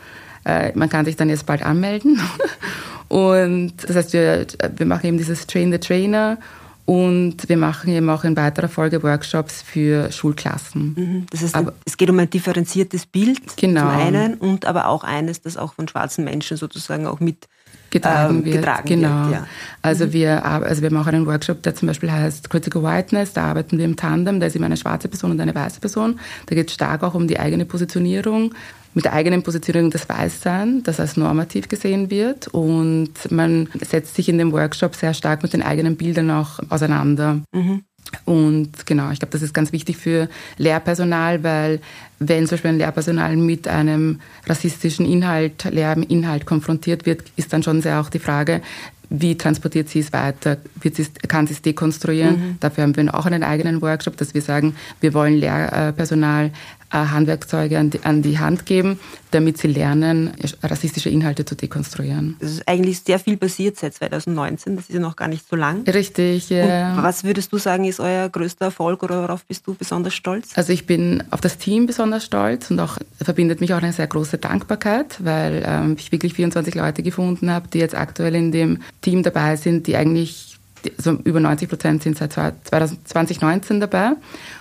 Äh, 0.43 0.71
man 0.75 0.89
kann 0.89 1.05
sich 1.05 1.15
dann 1.15 1.29
jetzt 1.29 1.45
bald 1.45 1.63
anmelden. 1.63 2.19
Und 3.07 3.73
das 3.85 3.95
heißt, 3.95 4.13
wir, 4.13 4.47
wir 4.77 4.85
machen 4.85 5.05
eben 5.05 5.17
dieses 5.17 5.45
Train 5.45 5.71
the 5.71 5.79
Trainer 5.79 6.37
und 6.85 7.47
wir 7.47 7.57
machen 7.57 7.91
eben 7.93 8.09
auch 8.09 8.23
in 8.23 8.35
weiterer 8.35 8.67
Folge 8.67 9.03
Workshops 9.03 9.61
für 9.61 10.11
Schulklassen. 10.11 10.93
Mhm. 10.97 11.25
Das 11.29 11.41
heißt, 11.41 11.55
aber, 11.55 11.73
es 11.85 11.97
geht 11.97 12.09
um 12.09 12.19
ein 12.19 12.29
differenziertes 12.29 13.05
Bild 13.05 13.55
genau. 13.57 13.81
zum 13.81 13.89
einen 13.89 14.33
und 14.35 14.65
aber 14.65 14.87
auch 14.87 15.03
eines, 15.03 15.41
das 15.41 15.57
auch 15.57 15.73
von 15.73 15.87
schwarzen 15.87 16.23
Menschen 16.23 16.57
sozusagen 16.57 17.05
auch 17.05 17.19
mit 17.19 17.47
getragen 17.91 18.37
ähm, 18.37 18.45
wird. 18.45 18.55
Getragen 18.57 18.87
genau. 18.87 19.23
Wird, 19.25 19.31
ja. 19.31 19.47
Also 19.81 20.07
mhm. 20.07 20.13
wir, 20.13 20.45
also 20.45 20.81
wir 20.81 20.91
machen 20.91 21.13
einen 21.13 21.25
Workshop, 21.27 21.61
der 21.63 21.75
zum 21.75 21.87
Beispiel 21.87 22.11
heißt 22.11 22.49
Critical 22.49 22.83
Whiteness. 22.83 23.33
Da 23.33 23.43
arbeiten 23.43 23.77
wir 23.77 23.85
im 23.85 23.95
Tandem. 23.95 24.39
Da 24.39 24.47
ist 24.47 24.55
immer 24.55 24.65
eine 24.65 24.77
schwarze 24.77 25.07
Person 25.07 25.31
und 25.31 25.39
eine 25.39 25.53
weiße 25.53 25.79
Person. 25.79 26.19
Da 26.47 26.55
geht 26.55 26.69
es 26.69 26.73
stark 26.73 27.03
auch 27.03 27.13
um 27.13 27.27
die 27.27 27.39
eigene 27.39 27.65
Positionierung 27.65 28.53
mit 28.93 29.05
der 29.05 29.13
eigenen 29.13 29.41
Positionierung 29.41 29.89
des 29.89 30.09
Weißsein, 30.09 30.83
das 30.83 30.99
als 30.99 31.15
normativ 31.15 31.69
gesehen 31.69 32.09
wird. 32.09 32.47
Und 32.49 33.13
man 33.29 33.69
setzt 33.79 34.15
sich 34.15 34.27
in 34.27 34.37
dem 34.37 34.51
Workshop 34.51 34.95
sehr 34.95 35.13
stark 35.13 35.43
mit 35.43 35.53
den 35.53 35.63
eigenen 35.63 35.95
Bildern 35.95 36.29
auch 36.31 36.59
auseinander. 36.69 37.41
Mhm. 37.53 37.83
Und 38.25 38.85
genau, 38.85 39.11
ich 39.11 39.19
glaube, 39.19 39.31
das 39.31 39.41
ist 39.41 39.53
ganz 39.53 39.71
wichtig 39.71 39.97
für 39.97 40.29
Lehrpersonal, 40.57 41.43
weil 41.43 41.79
wenn 42.19 42.45
zum 42.45 42.55
Beispiel 42.55 42.71
ein 42.71 42.77
Lehrpersonal 42.77 43.35
mit 43.35 43.67
einem 43.67 44.19
rassistischen 44.47 45.05
Inhalt, 45.05 45.63
Lehrinhalt 45.63 46.45
konfrontiert 46.45 47.05
wird, 47.05 47.23
ist 47.35 47.53
dann 47.53 47.63
schon 47.63 47.81
sehr 47.81 47.99
auch 47.99 48.09
die 48.09 48.19
Frage, 48.19 48.61
wie 49.09 49.37
transportiert 49.37 49.89
sie 49.89 49.99
es 49.99 50.13
weiter? 50.13 50.57
Sie, 50.81 51.05
kann 51.27 51.45
sie 51.45 51.53
es 51.53 51.61
dekonstruieren? 51.61 52.35
Mhm. 52.35 52.57
Dafür 52.61 52.83
haben 52.83 52.95
wir 52.95 53.13
auch 53.13 53.25
einen 53.25 53.43
eigenen 53.43 53.81
Workshop, 53.81 54.15
dass 54.15 54.33
wir 54.33 54.41
sagen, 54.41 54.75
wir 55.01 55.13
wollen 55.13 55.37
Lehrpersonal 55.37 56.51
Handwerkzeuge 56.91 57.79
an 57.79 57.89
die, 57.89 58.03
an 58.03 58.21
die 58.21 58.39
Hand 58.39 58.65
geben, 58.65 58.99
damit 59.31 59.57
sie 59.57 59.67
lernen, 59.67 60.31
rassistische 60.61 61.09
Inhalte 61.09 61.45
zu 61.45 61.55
dekonstruieren. 61.55 62.35
Es 62.39 62.51
ist 62.51 62.67
eigentlich 62.67 63.01
sehr 63.01 63.19
viel 63.19 63.37
passiert 63.37 63.77
seit 63.77 63.93
2019, 63.93 64.75
das 64.75 64.89
ist 64.89 64.95
ja 64.95 64.99
noch 64.99 65.15
gar 65.15 65.27
nicht 65.27 65.47
so 65.47 65.55
lang. 65.55 65.87
Richtig, 65.87 66.49
ja. 66.49 66.95
Und 66.95 67.03
was 67.03 67.23
würdest 67.23 67.51
du 67.53 67.57
sagen, 67.57 67.85
ist 67.85 67.99
euer 67.99 68.29
größter 68.29 68.65
Erfolg 68.65 69.03
oder 69.03 69.21
worauf 69.21 69.45
bist 69.45 69.65
du 69.65 69.73
besonders 69.73 70.13
stolz? 70.13 70.49
Also 70.55 70.73
ich 70.73 70.85
bin 70.85 71.23
auf 71.31 71.41
das 71.41 71.57
Team 71.57 71.85
besonders 71.85 72.25
stolz 72.25 72.69
und 72.71 72.79
auch 72.79 72.97
verbindet 73.21 73.61
mich 73.61 73.73
auch 73.73 73.81
eine 73.81 73.93
sehr 73.93 74.07
große 74.07 74.37
Dankbarkeit, 74.37 75.17
weil 75.23 75.63
ähm, 75.65 75.95
ich 75.97 76.11
wirklich 76.11 76.33
24 76.33 76.75
Leute 76.75 77.03
gefunden 77.03 77.51
habe, 77.51 77.67
die 77.67 77.79
jetzt 77.79 77.95
aktuell 77.95 78.35
in 78.35 78.51
dem 78.51 78.79
Team 79.01 79.23
dabei 79.23 79.55
sind, 79.55 79.87
die 79.87 79.95
eigentlich 79.95 80.50
also 80.97 81.11
über 81.23 81.39
90 81.39 81.69
Prozent 81.69 82.03
sind 82.03 82.17
seit 82.17 82.33
2019 82.33 83.79
dabei 83.79 84.11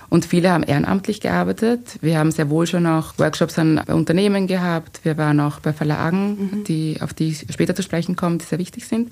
und 0.09 0.25
viele 0.25 0.51
haben 0.51 0.63
ehrenamtlich 0.63 1.21
gearbeitet. 1.21 1.97
Wir 2.01 2.17
haben 2.17 2.31
sehr 2.31 2.49
wohl 2.49 2.67
schon 2.67 2.85
auch 2.85 3.17
Workshops 3.17 3.57
an 3.57 3.79
Unternehmen 3.79 4.47
gehabt. 4.47 5.01
Wir 5.03 5.17
waren 5.17 5.39
auch 5.39 5.59
bei 5.59 5.73
Verlagen, 5.73 6.29
mhm. 6.29 6.63
die, 6.65 6.97
auf 7.01 7.13
die 7.13 7.29
ich 7.29 7.45
später 7.49 7.75
zu 7.75 7.81
sprechen 7.83 8.15
kommen, 8.15 8.37
die 8.37 8.45
sehr 8.45 8.59
wichtig 8.59 8.87
sind. 8.87 9.11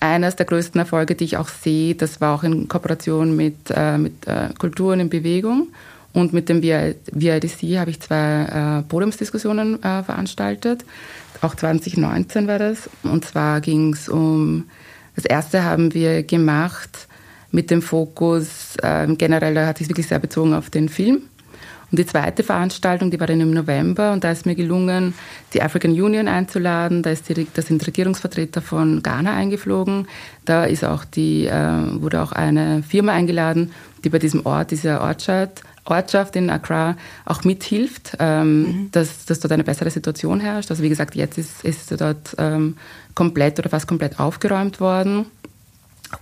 Eines 0.00 0.34
der 0.34 0.46
größten 0.46 0.80
Erfolge, 0.80 1.14
die 1.14 1.24
ich 1.24 1.36
auch 1.36 1.48
sehe, 1.48 1.94
das 1.94 2.20
war 2.20 2.34
auch 2.34 2.42
in 2.42 2.66
Kooperation 2.66 3.36
mit, 3.36 3.70
äh, 3.70 3.98
mit 3.98 4.26
äh, 4.26 4.48
Kulturen 4.58 4.98
in 4.98 5.10
Bewegung. 5.10 5.68
Und 6.12 6.32
mit 6.32 6.48
dem 6.48 6.60
VIDC 6.60 7.78
habe 7.78 7.90
ich 7.90 8.00
zwei 8.00 8.80
äh, 8.80 8.82
Podiumsdiskussionen 8.82 9.82
äh, 9.82 10.02
veranstaltet. 10.02 10.84
Auch 11.40 11.54
2019 11.54 12.46
war 12.46 12.58
das. 12.58 12.90
Und 13.02 13.24
zwar 13.24 13.60
ging 13.60 13.92
es 13.94 14.08
um, 14.08 14.64
das 15.14 15.24
erste 15.24 15.64
haben 15.64 15.94
wir 15.94 16.22
gemacht 16.22 17.08
mit 17.50 17.70
dem 17.70 17.82
Fokus, 17.82 18.76
äh, 18.82 19.06
generell 19.14 19.66
hat 19.66 19.78
sich 19.78 19.88
wirklich 19.88 20.06
sehr 20.06 20.18
bezogen 20.18 20.54
auf 20.54 20.70
den 20.70 20.88
Film. 20.88 21.22
Und 21.92 21.98
die 21.98 22.06
zweite 22.06 22.42
Veranstaltung, 22.42 23.10
die 23.10 23.20
war 23.20 23.26
dann 23.26 23.42
im 23.42 23.50
November 23.50 24.14
und 24.14 24.24
da 24.24 24.30
ist 24.30 24.46
mir 24.46 24.54
gelungen, 24.54 25.12
die 25.52 25.60
African 25.60 25.90
Union 25.90 26.26
einzuladen. 26.26 27.02
Da, 27.02 27.10
ist 27.10 27.28
die, 27.28 27.46
da 27.52 27.60
sind 27.60 27.86
Regierungsvertreter 27.86 28.62
von 28.62 29.02
Ghana 29.02 29.34
eingeflogen. 29.34 30.08
Da 30.46 30.64
ist 30.64 30.86
auch 30.86 31.04
die, 31.04 31.44
äh, 31.44 32.00
wurde 32.00 32.22
auch 32.22 32.32
eine 32.32 32.82
Firma 32.82 33.12
eingeladen, 33.12 33.72
die 34.04 34.08
bei 34.08 34.18
diesem 34.18 34.46
Ort, 34.46 34.70
dieser 34.70 35.02
Ortschaft, 35.02 35.62
Ortschaft 35.84 36.36
in 36.36 36.50
Accra 36.50 36.96
auch 37.24 37.44
mithilft, 37.44 38.16
ähm, 38.18 38.62
mhm. 38.62 38.88
dass, 38.92 39.24
dass 39.24 39.40
dort 39.40 39.52
eine 39.52 39.64
bessere 39.64 39.90
Situation 39.90 40.40
herrscht. 40.40 40.70
Also 40.70 40.82
wie 40.82 40.88
gesagt, 40.88 41.14
jetzt 41.14 41.38
ist, 41.38 41.64
ist 41.64 42.00
dort 42.00 42.34
ähm, 42.38 42.76
komplett 43.14 43.58
oder 43.58 43.68
fast 43.68 43.88
komplett 43.88 44.20
aufgeräumt 44.20 44.80
worden. 44.80 45.26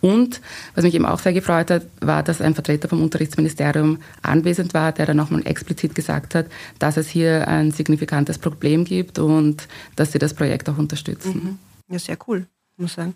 Und 0.01 0.41
was 0.75 0.85
mich 0.85 0.95
eben 0.95 1.05
auch 1.05 1.19
sehr 1.19 1.33
gefreut 1.33 1.71
hat, 1.71 1.83
war, 2.01 2.23
dass 2.23 2.41
ein 2.41 2.55
Vertreter 2.55 2.89
vom 2.89 3.03
Unterrichtsministerium 3.03 3.99
anwesend 4.23 4.73
war, 4.73 4.93
der 4.93 5.07
dann 5.07 5.17
nochmal 5.17 5.45
explizit 5.47 5.95
gesagt 5.95 6.35
hat, 6.35 6.47
dass 6.79 6.97
es 6.97 7.09
hier 7.09 7.49
ein 7.49 7.73
signifikantes 7.73 8.39
Problem 8.39 8.85
gibt 8.85 9.19
und 9.19 9.67
dass 9.97 10.13
sie 10.13 10.19
das 10.19 10.35
Projekt 10.35 10.69
auch 10.69 10.79
unterstützen. 10.79 11.59
Mhm. 11.89 11.93
Ja, 11.93 11.99
sehr 11.99 12.19
cool, 12.29 12.47
muss 12.77 12.91
ich 12.91 12.97
sagen. 12.97 13.15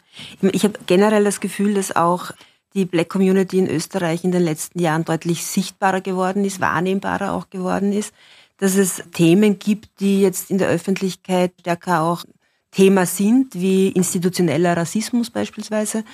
Ich 0.53 0.65
habe 0.65 0.79
generell 0.87 1.23
das 1.23 1.41
Gefühl, 1.41 1.75
dass 1.75 1.95
auch 1.95 2.33
die 2.75 2.85
Black 2.85 3.09
Community 3.09 3.59
in 3.59 3.69
Österreich 3.69 4.25
in 4.25 4.33
den 4.33 4.43
letzten 4.43 4.81
Jahren 4.81 5.05
deutlich 5.05 5.45
sichtbarer 5.45 6.01
geworden 6.01 6.45
ist, 6.45 6.61
wahrnehmbarer 6.61 7.33
auch 7.33 7.51
geworden 7.51 7.93
ist, 7.93 8.13
dass 8.59 8.77
es 8.77 9.03
Themen 9.13 9.59
gibt, 9.59 10.01
die 10.01 10.21
jetzt 10.21 10.51
in 10.51 10.59
der 10.59 10.69
Öffentlichkeit 10.69 11.53
stärker 11.61 12.03
auch 12.03 12.25
Thema 12.71 13.07
sind, 13.07 13.55
wie 13.55 13.89
institutioneller 13.89 14.77
Rassismus 14.77 15.31
beispielsweise 15.31 16.05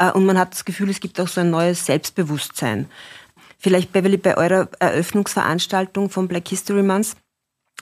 äh, 0.00 0.10
und 0.10 0.26
man 0.26 0.38
hat 0.38 0.52
das 0.52 0.64
Gefühl, 0.64 0.90
es 0.90 0.98
gibt 0.98 1.20
auch 1.20 1.28
so 1.28 1.40
ein 1.40 1.50
neues 1.50 1.86
Selbstbewusstsein. 1.86 2.86
Vielleicht, 3.58 3.92
Beverly, 3.92 4.16
bei 4.16 4.36
eurer 4.36 4.68
Eröffnungsveranstaltung 4.78 6.08
vom 6.08 6.26
Black 6.26 6.48
History 6.48 6.82
Month, 6.82 7.14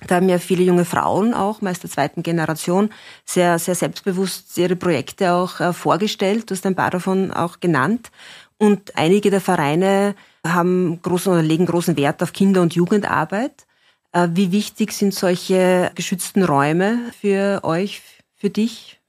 da 0.07 0.17
haben 0.17 0.29
ja 0.29 0.39
viele 0.39 0.63
junge 0.63 0.85
Frauen 0.85 1.35
auch, 1.35 1.61
meist 1.61 1.83
der 1.83 1.91
zweiten 1.91 2.23
Generation, 2.23 2.91
sehr, 3.25 3.59
sehr 3.59 3.75
selbstbewusst 3.75 4.57
ihre 4.57 4.77
Projekte 4.77 5.33
auch 5.33 5.61
äh, 5.61 5.73
vorgestellt. 5.73 6.51
Du 6.51 6.55
hast 6.55 6.67
ein 6.67 6.77
paar 6.77 6.91
davon 6.91 7.33
auch 7.33 7.61
genannt. 7.61 8.11
Und 8.59 8.97
einige 8.97 9.31
der 9.31 9.41
Vereine 9.41 10.15
haben 10.47 11.01
großen 11.03 11.33
oder 11.33 11.43
legen 11.43 11.67
großen 11.67 11.97
Wert 11.97 12.23
auf 12.23 12.33
Kinder- 12.33 12.63
und 12.63 12.75
Jugendarbeit. 12.75 13.67
Äh, 14.13 14.29
wie 14.33 14.53
wichtig 14.53 14.93
sind 14.93 15.15
solche 15.15 15.91
geschützten 15.95 16.45
Räume 16.45 16.99
für 17.21 17.61
euch, 17.65 18.01
für 18.35 18.51
dich, 18.51 19.01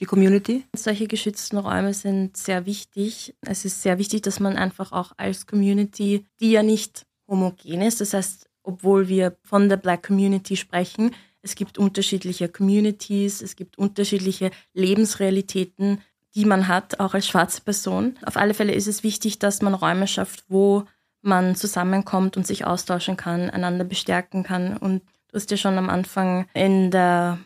die 0.00 0.06
Community? 0.06 0.64
Solche 0.74 1.06
geschützten 1.06 1.58
Räume 1.58 1.94
sind 1.94 2.36
sehr 2.36 2.66
wichtig. 2.66 3.34
Es 3.42 3.64
ist 3.64 3.82
sehr 3.82 3.98
wichtig, 3.98 4.22
dass 4.22 4.40
man 4.40 4.56
einfach 4.56 4.92
auch 4.92 5.12
als 5.16 5.46
Community, 5.46 6.26
die 6.40 6.52
ja 6.52 6.62
nicht 6.62 7.06
homogen 7.28 7.80
ist, 7.82 8.00
das 8.00 8.12
heißt, 8.12 8.48
obwohl 8.64 9.08
wir 9.08 9.36
von 9.44 9.68
der 9.68 9.76
Black 9.76 10.06
Community 10.06 10.56
sprechen, 10.56 11.12
es 11.42 11.54
gibt 11.54 11.78
unterschiedliche 11.78 12.48
Communities, 12.48 13.42
es 13.42 13.54
gibt 13.54 13.78
unterschiedliche 13.78 14.50
Lebensrealitäten, 14.72 16.00
die 16.34 16.46
man 16.46 16.66
hat, 16.66 16.98
auch 16.98 17.14
als 17.14 17.28
schwarze 17.28 17.60
Person. 17.60 18.18
Auf 18.24 18.36
alle 18.36 18.54
Fälle 18.54 18.72
ist 18.72 18.88
es 18.88 19.04
wichtig, 19.04 19.38
dass 19.38 19.62
man 19.62 19.74
Räume 19.74 20.08
schafft, 20.08 20.44
wo 20.48 20.84
man 21.20 21.54
zusammenkommt 21.54 22.36
und 22.36 22.46
sich 22.46 22.64
austauschen 22.64 23.16
kann, 23.16 23.50
einander 23.50 23.84
bestärken 23.84 24.42
kann. 24.42 24.76
Und 24.76 25.02
du 25.28 25.36
hast 25.36 25.50
ja 25.50 25.56
schon 25.56 25.78
am 25.78 25.90
Anfang 25.90 26.46
in 26.54 26.90
der 26.90 27.38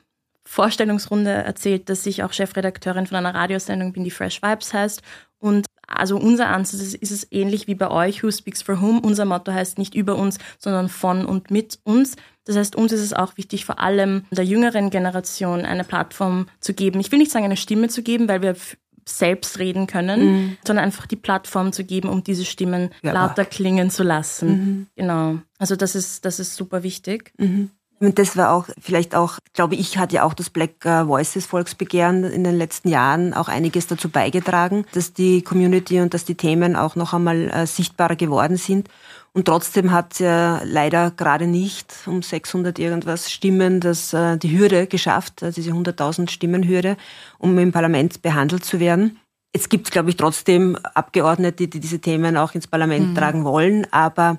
Vorstellungsrunde 0.45 1.31
erzählt, 1.31 1.91
dass 1.91 2.07
ich 2.07 2.23
auch 2.23 2.33
Chefredakteurin 2.33 3.07
von 3.07 3.17
einer 3.17 3.35
Radiosendung 3.35 3.93
bin, 3.93 4.05
die 4.05 4.11
Fresh 4.11 4.43
Vibes 4.43 4.73
heißt. 4.73 5.03
Und 5.39 5.67
also 5.89 6.17
unser 6.17 6.49
Ansatz 6.49 6.81
ist, 6.81 6.95
ist, 6.95 7.11
es 7.11 7.27
ähnlich 7.31 7.67
wie 7.67 7.75
bei 7.75 7.91
euch, 7.91 8.23
Who 8.23 8.31
Speaks 8.31 8.63
for 8.63 8.81
Whom. 8.81 9.01
Unser 9.01 9.25
Motto 9.25 9.53
heißt 9.53 9.79
nicht 9.79 9.95
über 9.95 10.17
uns, 10.17 10.39
sondern 10.59 10.89
von 10.89 11.25
und 11.25 11.51
mit 11.51 11.79
uns. 11.83 12.17
Das 12.45 12.57
heißt, 12.57 12.77
uns 12.77 12.93
ist 12.93 13.01
es 13.01 13.13
auch 13.15 13.37
wichtig, 13.37 13.65
vor 13.65 13.81
allem 13.81 14.25
der 14.31 14.45
jüngeren 14.45 14.91
Generation 14.91 15.65
eine 15.65 15.85
Plattform 15.85 16.47
zu 16.61 16.75
geben. 16.75 17.01
Ich 17.01 17.11
will 17.11 17.19
nicht 17.19 17.31
sagen, 17.31 17.45
eine 17.45 17.57
Stimme 17.57 17.89
zu 17.89 18.03
geben, 18.03 18.29
weil 18.29 18.43
wir 18.43 18.55
selbst 19.07 19.59
reden 19.59 19.87
können, 19.87 20.21
mhm. 20.25 20.57
sondern 20.67 20.85
einfach 20.85 21.07
die 21.07 21.17
Plattform 21.17 21.73
zu 21.73 21.85
geben, 21.85 22.09
um 22.11 22.23
diese 22.23 22.45
Stimmen 22.45 22.91
ja. 23.03 23.13
lauter 23.13 23.45
klingen 23.47 23.91
zu 23.91 24.03
lassen. 24.03 24.49
Mhm. 24.49 24.87
Genau. 24.97 25.39
Also 25.59 25.77
das 25.77 25.95
ist, 25.95 26.25
das 26.25 26.39
ist 26.39 26.55
super 26.55 26.83
wichtig. 26.83 27.33
Mhm. 27.39 27.71
Und 28.01 28.19
das 28.19 28.37
war 28.37 28.53
auch, 28.53 28.69
vielleicht 28.81 29.15
auch, 29.15 29.38
glaube 29.59 29.75
ich, 29.75 29.99
hat 29.99 30.13
ja 30.13 30.23
auch 30.23 30.35
das 30.35 30.51
Black 30.51 30.85
äh, 30.85 31.09
Voices 31.09 31.45
Volksbegehren 31.45 32.23
in 32.23 32.45
den 32.45 32.57
letzten 32.57 32.91
Jahren 32.91 33.35
auch 33.35 33.49
einiges 33.49 33.89
dazu 33.89 34.09
beigetragen, 34.09 34.85
dass 34.93 35.15
die 35.15 35.43
Community 35.43 36.01
und 36.01 36.15
dass 36.15 36.25
die 36.25 36.37
Themen 36.37 36.77
auch 36.77 36.95
noch 36.95 37.13
einmal 37.13 37.51
äh, 37.51 37.67
sichtbarer 37.67 38.15
geworden 38.15 38.57
sind. 38.57 38.89
Und 39.33 39.47
trotzdem 39.47 39.91
hat 39.91 40.13
es 40.13 40.21
ja 40.21 40.61
leider 40.63 41.11
gerade 41.11 41.49
nicht 41.49 41.93
um 42.07 42.23
600 42.23 42.79
irgendwas 42.79 43.33
Stimmen 43.33 43.81
das, 43.81 44.13
äh, 44.13 44.39
die 44.39 44.57
Hürde 44.57 44.87
geschafft, 44.87 45.43
äh, 45.43 45.51
diese 45.51 45.73
100.000 45.73 46.31
Stimmenhürde, 46.31 46.97
um 47.39 47.59
im 47.59 47.73
Parlament 47.73 48.23
behandelt 48.23 48.65
zu 48.65 48.79
werden. 48.79 49.19
Jetzt 49.53 49.71
gibt 49.71 49.89
es, 49.89 49.91
glaube 49.91 50.11
ich, 50.11 50.17
trotzdem 50.17 50.77
Abgeordnete, 50.95 51.67
die 51.67 51.81
diese 51.81 51.99
Themen 51.99 52.37
auch 52.37 52.55
ins 52.55 52.69
Parlament 52.69 53.09
mhm. 53.09 53.15
tragen 53.17 53.45
wollen. 53.45 53.89
Aber 53.91 54.39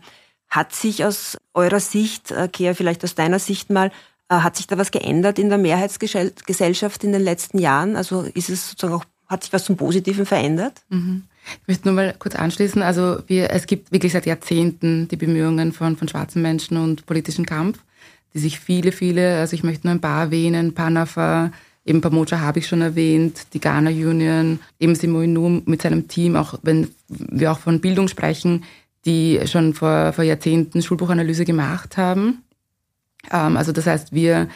hat 0.49 0.73
sich 0.73 1.03
aus 1.03 1.37
eurer 1.53 1.81
Sicht, 1.81 2.31
äh, 2.31 2.47
Kea, 2.47 2.73
vielleicht 2.73 3.03
aus 3.03 3.15
deiner 3.15 3.39
Sicht 3.39 3.69
mal, 3.69 3.87
äh, 3.87 3.91
hat 4.29 4.57
sich 4.57 4.67
da 4.67 4.77
was 4.77 4.91
geändert 4.91 5.39
in 5.39 5.49
der 5.49 5.57
Mehrheitsgesellschaft 5.57 7.03
in 7.03 7.11
den 7.11 7.23
letzten 7.23 7.57
Jahren? 7.57 7.95
Also 7.95 8.21
ist 8.21 8.49
es 8.49 8.69
sozusagen 8.69 8.93
auch, 8.93 9.05
hat 9.27 9.43
sich 9.43 9.53
was 9.53 9.65
zum 9.65 9.77
Positiven 9.77 10.25
verändert? 10.25 10.81
Mhm. 10.89 11.23
Ich 11.61 11.67
möchte 11.67 11.87
nur 11.87 11.95
mal 11.95 12.15
kurz 12.17 12.35
anschließen. 12.35 12.81
Also 12.81 13.19
wir, 13.27 13.51
es 13.51 13.65
gibt 13.65 13.91
wirklich 13.91 14.13
seit 14.13 14.25
Jahrzehnten 14.25 15.07
die 15.07 15.15
Bemühungen 15.15 15.71
von, 15.71 15.97
von 15.97 16.07
schwarzen 16.07 16.41
Menschen 16.41 16.77
und 16.77 17.05
politischen 17.05 17.45
Kampf, 17.45 17.79
die 18.33 18.39
sich 18.39 18.59
viele, 18.59 18.91
viele, 18.91 19.39
also 19.39 19.55
ich 19.55 19.63
möchte 19.63 19.87
nur 19.87 19.95
ein 19.95 20.01
paar 20.01 20.25
erwähnen, 20.25 20.73
Panafa, 20.75 21.51
eben 21.85 22.01
Pamoja 22.01 22.39
habe 22.39 22.59
ich 22.59 22.67
schon 22.67 22.81
erwähnt, 22.81 23.47
die 23.53 23.59
Ghana 23.59 23.89
Union, 23.89 24.59
eben 24.79 24.93
Simoinu 24.93 25.61
mit 25.65 25.81
seinem 25.81 26.07
Team, 26.07 26.35
auch 26.35 26.59
wenn 26.61 26.89
wir 27.07 27.51
auch 27.51 27.59
von 27.59 27.81
Bildung 27.81 28.07
sprechen, 28.07 28.63
die 29.05 29.39
schon 29.45 29.73
vor, 29.73 30.13
vor 30.13 30.23
Jahrzehnten 30.23 30.83
Schulbuchanalyse 30.83 31.45
gemacht 31.45 31.97
haben. 31.97 32.43
Ähm, 33.31 33.57
also 33.57 33.71
das 33.71 33.85
heißt, 33.85 34.13
wir 34.13 34.47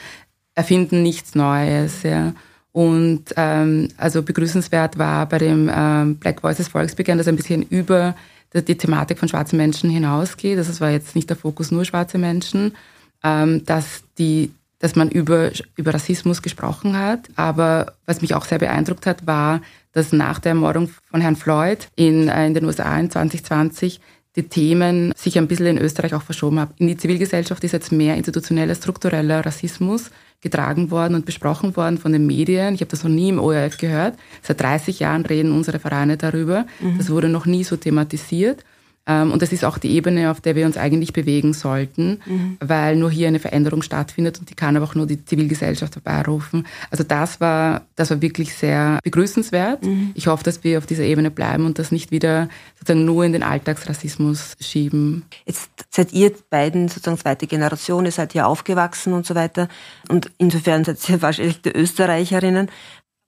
erfinden 0.56 1.03
nichts 1.03 1.36
Neues. 1.36 2.03
Ja. 2.03 2.34
Und 2.72 3.25
ähm, 3.38 3.89
also 3.98 4.24
begrüßenswert 4.24 4.98
war 4.98 5.27
bei 5.27 5.38
dem 5.38 5.70
ähm, 5.74 6.18
Black 6.18 6.44
Voices 6.44 6.68
Volksbegehren, 6.68 7.18
dass 7.18 7.27
ein 7.27 7.36
bisschen 7.36 7.63
über 7.63 8.15
die, 8.53 8.63
die 8.63 8.77
Thematik 8.77 9.20
von 9.20 9.30
schwarzen 9.30 9.58
Menschen 9.58 9.89
hinausgeht. 9.89 10.58
Das 10.58 10.82
war 10.82 10.89
jetzt 10.89 11.15
nicht 11.15 11.30
der 11.30 11.38
Fokus 11.38 11.72
nur 11.72 11.86
schwarze 11.86 12.18
Menschen, 12.18 12.75
ähm, 13.24 13.65
dass 13.65 14.03
die 14.18 14.51
dass 14.80 14.98
man 14.98 15.10
über, 15.10 15.50
über 15.77 15.94
Rassismus 15.94 16.42
gesprochen 16.42 16.98
hat. 16.98 17.30
Aber 17.38 17.94
was 18.06 18.22
mich 18.22 18.36
auch 18.36 18.44
sehr 18.44 18.60
beeindruckt 18.60 19.06
hat, 19.06 19.25
war, 19.25 19.62
dass 19.94 20.12
nach 20.12 20.39
der 20.39 20.50
Ermordung 20.50 20.89
von 21.10 21.22
Herrn 21.22 21.38
Floyd 21.38 21.88
in, 21.96 22.27
äh, 22.27 22.48
in 22.48 22.53
den 22.53 22.65
USA 22.65 23.00
in 23.00 23.10
2020 23.10 24.01
die 24.36 24.44
Themen 24.44 25.13
sich 25.16 25.38
ein 25.38 25.48
bisschen 25.48 25.68
in 25.68 25.78
Österreich 25.78 26.13
auch 26.16 26.24
verschoben 26.24 26.60
haben. 26.60 26.74
In 26.80 26.88
die 26.88 26.98
Zivilgesellschaft 26.98 27.63
ist 27.63 27.72
jetzt 27.72 27.92
mehr 27.92 28.16
institutioneller, 28.16 28.75
struktureller 28.75 29.46
Rassismus 29.46 30.10
getragen 30.42 30.92
worden 30.92 31.16
und 31.16 31.25
besprochen 31.25 31.75
worden 31.75 31.98
von 31.98 32.12
den 32.12 32.28
Medien. 32.28 32.74
Ich 32.74 32.82
habe 32.82 32.91
das 32.91 33.04
noch 33.04 33.12
nie 33.12 33.30
im 33.30 33.39
ORF 33.39 33.78
gehört. 33.78 34.15
Seit 34.41 34.60
30 34.60 35.00
Jahren 35.00 35.26
reden 35.26 35.52
unsere 35.52 35.80
Vereine 35.80 36.17
darüber. 36.17 36.65
Mhm. 36.82 36.98
Das 36.98 37.10
wurde 37.10 37.30
noch 37.30 37.46
nie 37.46 37.63
so 37.63 37.78
thematisiert. 37.78 38.63
Ähm, 39.06 39.32
und 39.32 39.42
das 39.42 39.52
ist 39.52 39.66
auch 39.66 39.78
die 39.78 39.92
Ebene, 39.92 40.32
auf 40.32 40.39
der 40.39 40.56
wir 40.56 40.66
uns 40.66 40.78
eigentlich 40.78 41.12
bewegen 41.12 41.54
sollten, 41.54 42.22
mhm. 42.26 42.58
weil 42.62 42.96
nur 42.96 43.12
hier 43.12 43.28
eine 43.28 43.39
Veränderung 43.39 43.82
stattfindet 43.82 44.39
und 44.39 44.50
die 44.50 44.54
kann 44.54 44.78
aber 44.78 44.86
auch 44.86 44.96
nur 44.96 45.06
die 45.06 45.24
Zivilgesellschaft 45.26 45.96
herbeirufen. 45.96 46.66
Also 46.89 47.04
das 47.04 47.42
war, 47.42 47.82
das 47.96 48.12
war 48.12 48.22
wirklich 48.22 48.56
sehr 48.56 49.00
begrüßenswert. 49.04 49.84
Mhm. 49.84 50.12
Ich 50.16 50.28
hoffe, 50.28 50.44
dass 50.44 50.63
wir 50.63 50.78
auf 50.78 50.86
dieser 50.86 51.04
Ebene 51.04 51.32
bleiben 51.32 51.66
und 51.66 51.80
das 51.80 51.92
nicht 51.92 52.12
wieder 52.12 52.48
sozusagen 52.80 53.04
nur 53.04 53.26
in 53.26 53.34
den 53.34 53.44
Alltagsrassismus 53.44 54.54
schieben. 54.62 55.24
Jetzt 55.46 55.70
seid 55.89 56.13
ihr 56.13 56.32
beiden 56.50 56.88
sozusagen 56.88 57.18
zweite 57.18 57.48
Generation, 57.48 58.06
ihr 58.06 58.12
seid 58.12 58.32
hier 58.32 58.48
aufgewachsen 58.48 59.13
und 59.13 59.26
so 59.26 59.36
weiter 59.36 59.68
und 60.08 60.32
insofern 60.38 60.86
seid 60.86 61.10
ihr 61.10 61.22
wahrscheinlich 61.22 61.62
die 61.62 61.72
Österreicherinnen. 61.72 62.70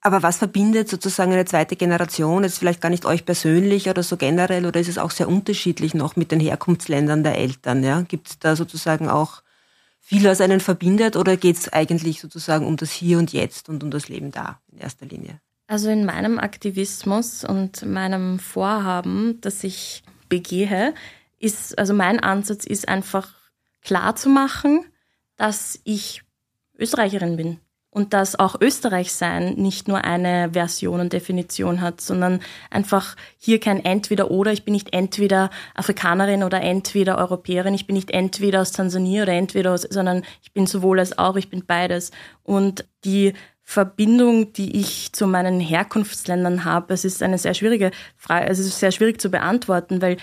Aber 0.06 0.22
was 0.22 0.36
verbindet 0.38 0.88
sozusagen 0.88 1.32
eine 1.32 1.46
zweite 1.46 1.74
Generation, 1.74 2.44
jetzt 2.44 2.60
vielleicht 2.60 2.80
gar 2.80 2.90
nicht 2.90 3.06
euch 3.06 3.24
persönlich 3.24 3.88
oder 3.90 4.04
so 4.04 4.16
generell, 4.16 4.64
oder 4.64 4.78
ist 4.78 4.86
es 4.86 4.98
auch 4.98 5.10
sehr 5.10 5.26
unterschiedlich 5.26 5.94
noch 5.94 6.14
mit 6.14 6.30
den 6.30 6.38
Herkunftsländern 6.38 7.24
der 7.24 7.36
Eltern? 7.36 7.82
Ja? 7.82 8.02
Gibt 8.02 8.28
es 8.28 8.38
da 8.38 8.54
sozusagen 8.54 9.08
auch 9.08 9.42
viel, 9.98 10.22
was 10.22 10.40
einen 10.40 10.60
verbindet, 10.60 11.16
oder 11.16 11.36
geht 11.36 11.56
es 11.56 11.72
eigentlich 11.72 12.20
sozusagen 12.20 12.66
um 12.66 12.76
das 12.76 12.92
Hier 12.92 13.18
und 13.18 13.32
Jetzt 13.32 13.68
und 13.68 13.82
um 13.82 13.90
das 13.90 14.08
Leben 14.08 14.30
da 14.30 14.60
in 14.70 14.78
erster 14.78 15.06
Linie? 15.06 15.40
Also 15.66 15.90
in 15.90 16.04
meinem 16.04 16.38
Aktivismus 16.38 17.42
und 17.42 17.84
meinem 17.84 18.38
Vorhaben, 18.38 19.40
das 19.40 19.64
ich 19.64 20.04
begehe, 20.28 20.94
ist, 21.40 21.76
also 21.80 21.94
mein 21.94 22.20
Ansatz 22.20 22.64
ist 22.64 22.86
einfach 22.86 23.34
klar 23.82 24.14
zu 24.14 24.28
machen, 24.28 24.84
dass 25.36 25.80
ich 25.82 26.22
Österreicherin 26.78 27.36
bin 27.36 27.58
und 27.96 28.12
dass 28.12 28.38
auch 28.38 28.60
Österreich 28.60 29.14
sein 29.14 29.54
nicht 29.54 29.88
nur 29.88 30.04
eine 30.04 30.50
Version 30.52 31.00
und 31.00 31.14
Definition 31.14 31.80
hat, 31.80 32.02
sondern 32.02 32.40
einfach 32.68 33.16
hier 33.38 33.58
kein 33.58 33.82
entweder 33.82 34.30
oder. 34.30 34.52
Ich 34.52 34.66
bin 34.66 34.74
nicht 34.74 34.92
entweder 34.92 35.48
Afrikanerin 35.74 36.42
oder 36.42 36.60
entweder 36.60 37.16
Europäerin. 37.16 37.72
Ich 37.72 37.86
bin 37.86 37.96
nicht 37.96 38.10
entweder 38.10 38.60
aus 38.60 38.72
Tansania 38.72 39.22
oder 39.22 39.32
entweder 39.32 39.72
aus, 39.72 39.80
sondern 39.88 40.24
ich 40.42 40.52
bin 40.52 40.66
sowohl 40.66 40.98
als 40.98 41.16
auch. 41.16 41.36
Ich 41.36 41.48
bin 41.48 41.64
beides. 41.64 42.10
Und 42.42 42.84
die 43.06 43.32
Verbindung, 43.62 44.52
die 44.52 44.78
ich 44.78 45.14
zu 45.14 45.26
meinen 45.26 45.58
Herkunftsländern 45.58 46.66
habe, 46.66 46.92
es 46.92 47.06
ist 47.06 47.22
eine 47.22 47.38
sehr 47.38 47.54
schwierige 47.54 47.92
Frage. 48.18 48.46
Es 48.48 48.58
ist 48.58 48.78
sehr 48.78 48.92
schwierig 48.92 49.22
zu 49.22 49.30
beantworten, 49.30 50.02
weil 50.02 50.18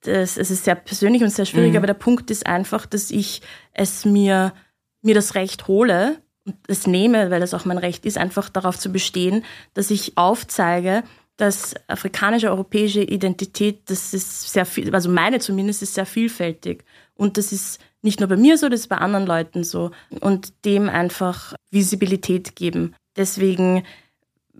das, 0.00 0.38
es 0.38 0.50
ist 0.50 0.64
sehr 0.64 0.76
persönlich 0.76 1.22
und 1.22 1.28
sehr 1.28 1.44
schwierig. 1.44 1.72
Mhm. 1.72 1.76
Aber 1.76 1.88
der 1.88 1.92
Punkt 1.92 2.30
ist 2.30 2.46
einfach, 2.46 2.86
dass 2.86 3.10
ich 3.10 3.42
es 3.74 4.06
mir 4.06 4.54
mir 5.02 5.14
das 5.14 5.34
Recht 5.34 5.68
hole, 5.68 6.22
es 6.66 6.86
nehme, 6.86 7.30
weil 7.30 7.40
das 7.40 7.54
auch 7.54 7.64
mein 7.64 7.78
Recht 7.78 8.06
ist, 8.06 8.18
einfach 8.18 8.48
darauf 8.48 8.78
zu 8.78 8.90
bestehen, 8.90 9.44
dass 9.74 9.90
ich 9.90 10.16
aufzeige, 10.16 11.02
dass 11.36 11.74
afrikanische, 11.86 12.50
europäische 12.50 13.02
Identität, 13.02 13.82
das 13.90 14.12
ist 14.12 14.52
sehr 14.52 14.66
viel, 14.66 14.92
also 14.94 15.08
meine 15.08 15.38
zumindest, 15.38 15.82
ist 15.82 15.94
sehr 15.94 16.06
vielfältig. 16.06 16.84
Und 17.14 17.36
das 17.36 17.52
ist 17.52 17.80
nicht 18.02 18.20
nur 18.20 18.28
bei 18.28 18.36
mir 18.36 18.58
so, 18.58 18.68
das 18.68 18.80
ist 18.80 18.88
bei 18.88 18.98
anderen 18.98 19.26
Leuten 19.26 19.64
so. 19.64 19.90
Und 20.20 20.64
dem 20.64 20.88
einfach 20.88 21.54
Visibilität 21.70 22.56
geben. 22.56 22.94
Deswegen 23.16 23.84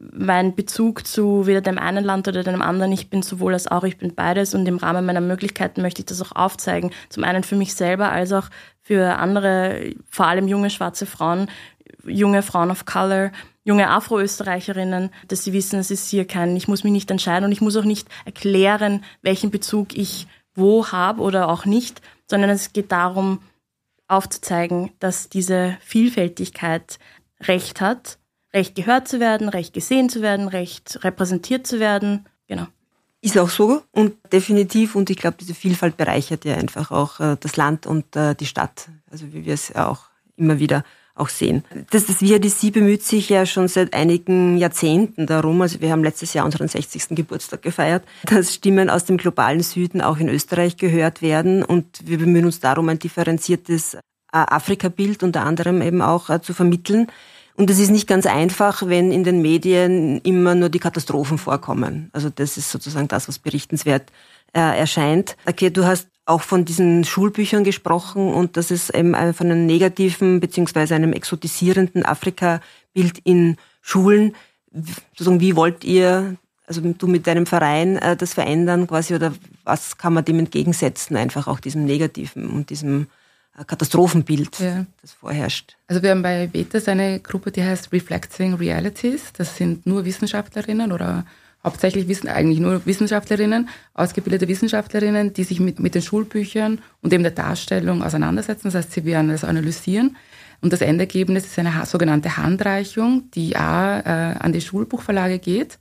mein 0.01 0.55
Bezug 0.55 1.07
zu 1.07 1.47
weder 1.47 1.61
dem 1.61 1.79
einen 1.79 2.05
Land 2.05 2.29
oder 2.29 2.45
dem 2.45 2.63
anderen. 2.63 2.93
Ich 2.93 3.11
bin 3.11 3.23
sowohl 3.23 3.53
als 3.53 3.67
auch, 3.67 3.85
ich 3.85 3.99
bin 3.99 4.15
beides 4.15 4.55
und 4.55 4.67
im 4.67 4.77
Rahmen 4.77 5.07
meiner 5.07 5.21
Möglichkeiten 5.21 5.83
möchte 5.83 6.03
ich 6.03 6.07
das 6.07 6.23
auch 6.23 6.33
aufzeigen. 6.33 6.93
Zum 7.09 7.25
einen 7.25 7.43
für 7.43 7.57
mich 7.57 7.75
selber 7.75 8.11
als 8.11 8.33
auch 8.33 8.49
für 8.81 9.17
andere, 9.17 9.95
vor 10.09 10.27
allem 10.27 10.49
junge 10.49 10.71
schwarze 10.71 11.07
Frauen, 11.07 11.49
junge 12.09 12.43
Frauen 12.43 12.71
of 12.71 12.85
Color, 12.85 13.33
junge 13.65 13.89
Afro-Österreicherinnen, 13.91 15.11
dass 15.29 15.45
sie 15.45 15.53
wissen, 15.53 15.79
es 15.79 15.91
ist 15.91 16.09
hier 16.09 16.27
kein, 16.27 16.57
ich 16.57 16.69
muss 16.69 16.85
mich 16.85 16.93
nicht 16.93 17.11
entscheiden 17.11 17.45
und 17.45 17.53
ich 17.53 17.61
muss 17.61 17.77
auch 17.77 17.85
nicht 17.85 18.09
erklären, 18.25 19.05
welchen 19.23 19.51
Bezug 19.51 19.97
ich 19.97 20.27
wo 20.55 20.89
habe 20.89 21.23
oder 21.23 21.49
auch 21.49 21.65
nicht, 21.65 22.03
sondern 22.27 22.51
es 22.51 22.73
geht 22.73 22.91
darum, 22.93 23.41
aufzuzeigen, 24.09 24.91
dass 24.99 25.29
diese 25.29 25.77
Vielfältigkeit 25.81 26.99
Recht 27.43 27.81
hat, 27.81 28.19
Recht 28.53 28.75
gehört 28.75 29.07
zu 29.07 29.21
werden, 29.21 29.49
Recht 29.49 29.75
gesehen 29.75 30.09
zu 30.09 30.23
werden, 30.23 30.49
Recht 30.49 31.05
repräsentiert 31.05 31.67
zu 31.67 31.79
werden. 31.79 32.27
Genau. 32.47 32.67
Ist 33.21 33.37
auch 33.37 33.51
so 33.51 33.83
und 33.93 34.15
definitiv 34.33 34.95
und 34.95 35.11
ich 35.11 35.19
glaube, 35.19 35.37
diese 35.39 35.55
Vielfalt 35.55 35.97
bereichert 35.97 36.45
ja 36.45 36.55
einfach 36.55 36.91
auch 36.91 37.21
äh, 37.21 37.37
das 37.39 37.57
Land 37.57 37.87
und 37.87 38.17
äh, 38.17 38.35
die 38.35 38.47
Stadt, 38.47 38.89
also 39.11 39.33
wie 39.33 39.45
wir 39.45 39.55
es 39.55 39.69
ja 39.69 39.89
auch 39.89 40.05
immer 40.37 40.59
wieder 40.59 40.85
auch 41.19 41.29
sehen. 41.29 41.65
Das, 41.91 42.07
das 42.07 42.17
VRDC 42.17 42.73
bemüht 42.73 43.03
sich 43.03 43.29
ja 43.29 43.47
schon 43.47 43.69
seit 43.69 43.95
einigen 43.95 44.57
Jahrzehnten 44.59 45.27
darum, 45.27 45.61
also 45.63 45.81
wir 45.81 45.91
haben 45.91 46.05
letztes 46.05 46.35
Jahr 46.35 46.45
unseren 46.45 46.69
60. 46.69 47.09
Geburtstag 47.11 47.63
gefeiert, 47.63 48.05
dass 48.25 48.55
Stimmen 48.55 48.91
aus 48.91 49.05
dem 49.05 49.17
globalen 49.17 49.63
Süden 49.63 50.01
auch 50.01 50.19
in 50.19 50.29
Österreich 50.29 50.77
gehört 50.77 51.23
werden 51.23 51.63
und 51.63 51.87
wir 52.05 52.19
bemühen 52.19 52.45
uns 52.45 52.61
darum, 52.61 52.89
ein 52.89 52.99
differenziertes 52.99 53.95
äh, 53.95 53.99
Afrika-Bild 54.33 55.23
unter 55.23 55.45
anderem 55.45 55.83
eben 55.83 56.03
auch 56.03 56.31
äh, 56.31 56.41
zu 56.41 56.55
vermitteln. 56.55 57.09
Und 57.55 57.71
es 57.71 57.81
ist 57.81 57.91
nicht 57.91 58.07
ganz 58.07 58.25
einfach, 58.25 58.87
wenn 58.87 59.11
in 59.11 59.25
den 59.25 59.43
Medien 59.43 60.21
immer 60.21 60.55
nur 60.55 60.69
die 60.69 60.79
Katastrophen 60.79 61.39
vorkommen. 61.39 62.09
Also 62.13 62.31
das 62.31 62.57
ist 62.57 62.71
sozusagen 62.71 63.09
das, 63.09 63.27
was 63.27 63.41
berichtenswert 63.41 64.13
äh, 64.53 64.79
erscheint. 64.79 65.37
Okay, 65.45 65.71
du 65.71 65.85
hast 65.85 66.09
auch 66.29 66.43
von 66.43 66.65
diesen 66.65 67.05
Schulbüchern 67.05 67.65
gesprochen 67.65 68.33
und 68.33 68.57
dass 68.57 68.71
es 68.71 68.91
eben 68.91 69.15
von 69.33 69.51
einem 69.51 69.67
negativen 69.67 70.41
beziehungsweise 70.41 70.95
einem 70.95 71.13
exotisierenden 71.13 72.05
Afrika-Bild 72.05 73.19
in 73.25 73.57
Schulen. 73.81 74.35
Sozusagen, 75.13 75.41
wie 75.41 75.57
wollt 75.57 75.85
ihr, 75.85 76.37
also 76.67 76.83
du 76.83 77.07
mit 77.07 77.27
deinem 77.27 77.47
Verein, 77.47 77.97
äh, 77.97 78.15
das 78.15 78.35
verändern 78.35 78.87
quasi 78.87 79.15
oder 79.15 79.33
was 79.65 79.97
kann 79.97 80.13
man 80.13 80.25
dem 80.25 80.39
entgegensetzen, 80.39 81.17
einfach 81.17 81.49
auch 81.49 81.61
diesem 81.61 81.87
negativen 81.87 82.51
und 82.51 82.69
diesem 82.69 83.07
äh, 83.59 83.65
Katastrophenbild, 83.65 84.59
ja. 84.61 84.85
das 85.01 85.13
vorherrscht. 85.13 85.79
Also 85.87 86.03
wir 86.03 86.11
haben 86.11 86.23
bei 86.23 86.53
Vetas 86.53 86.89
eine 86.89 87.21
Gruppe, 87.21 87.53
die 87.53 87.65
heißt 87.65 87.91
Reflecting 87.91 88.53
Realities. 88.55 89.33
Das 89.33 89.57
sind 89.57 89.87
nur 89.87 90.05
Wissenschaftlerinnen 90.05 90.93
oder 90.93 91.25
hauptsächlich 91.65 92.09
wissen 92.09 92.29
eigentlich 92.29 92.61
nur 92.61 92.87
Wissenschaftlerinnen, 92.87 93.69
ausgebildete 93.95 94.49
Wissenschaftlerinnen, 94.49 95.33
die 95.33 95.45
sich 95.45 95.61
mit, 95.61 95.81
mit 95.81 95.95
den 95.95 96.03
Schulbüchern 96.03 96.81
und 97.03 97.13
eben 97.13 97.23
der 97.23 97.33
Darstellung 97.33 98.03
auseinandersetzen. 98.03 98.69
Das 98.69 98.75
heißt, 98.75 98.93
sie 98.93 99.05
werden 99.05 99.29
das 99.29 99.45
analysieren. 99.45 100.17
Und 100.61 100.73
das 100.73 100.81
Endergebnis 100.81 101.47
ist 101.47 101.59
eine 101.59 101.87
sogenannte 101.87 102.37
Handreichung, 102.37 103.31
die 103.35 103.57
A, 103.57 104.01
äh, 104.01 104.39
an 104.39 104.53
die 104.53 104.61
Schulbuchverlage 104.61 105.39
geht, 105.39 105.79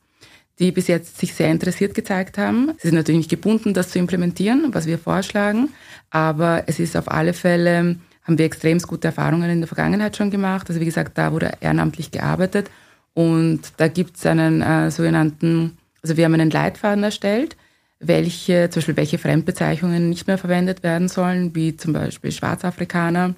die 0.59 0.71
bis 0.71 0.87
jetzt 0.87 1.17
sich 1.17 1.33
sehr 1.33 1.49
interessiert 1.49 1.95
gezeigt 1.95 2.37
haben. 2.37 2.73
Sie 2.77 2.89
sind 2.89 2.95
natürlich 2.95 3.19
nicht 3.19 3.29
gebunden, 3.29 3.73
das 3.73 3.89
zu 3.89 3.99
implementieren, 3.99 4.69
was 4.73 4.85
wir 4.85 4.99
vorschlagen, 4.99 5.69
aber 6.11 6.63
es 6.67 6.79
ist 6.79 6.95
auf 6.95 7.09
alle 7.09 7.33
Fälle, 7.33 7.97
haben 8.23 8.37
wir 8.37 8.45
extrem 8.45 8.77
gute 8.79 9.07
Erfahrungen 9.07 9.49
in 9.49 9.61
der 9.61 9.67
Vergangenheit 9.67 10.17
schon 10.17 10.29
gemacht. 10.29 10.67
Also 10.69 10.81
wie 10.81 10.85
gesagt, 10.85 11.17
da 11.17 11.31
wurde 11.31 11.53
ehrenamtlich 11.61 12.11
gearbeitet 12.11 12.69
und 13.17 13.61
da 13.77 13.87
gibt 13.87 14.17
es 14.17 14.27
einen 14.27 14.61
äh, 14.61 14.91
sogenannten, 14.91 15.75
also 16.03 16.17
wir 16.17 16.25
haben 16.25 16.35
einen 16.35 16.51
Leitfaden 16.51 17.03
erstellt, 17.03 17.57
welche, 17.99 18.69
zum 18.69 18.81
Beispiel 18.81 18.97
welche 18.97 19.17
Fremdbezeichnungen 19.17 20.07
nicht 20.07 20.27
mehr 20.27 20.37
verwendet 20.37 20.83
werden 20.83 21.07
sollen, 21.07 21.55
wie 21.55 21.75
zum 21.75 21.93
Beispiel 21.93 22.31
Schwarzafrikaner 22.31 23.33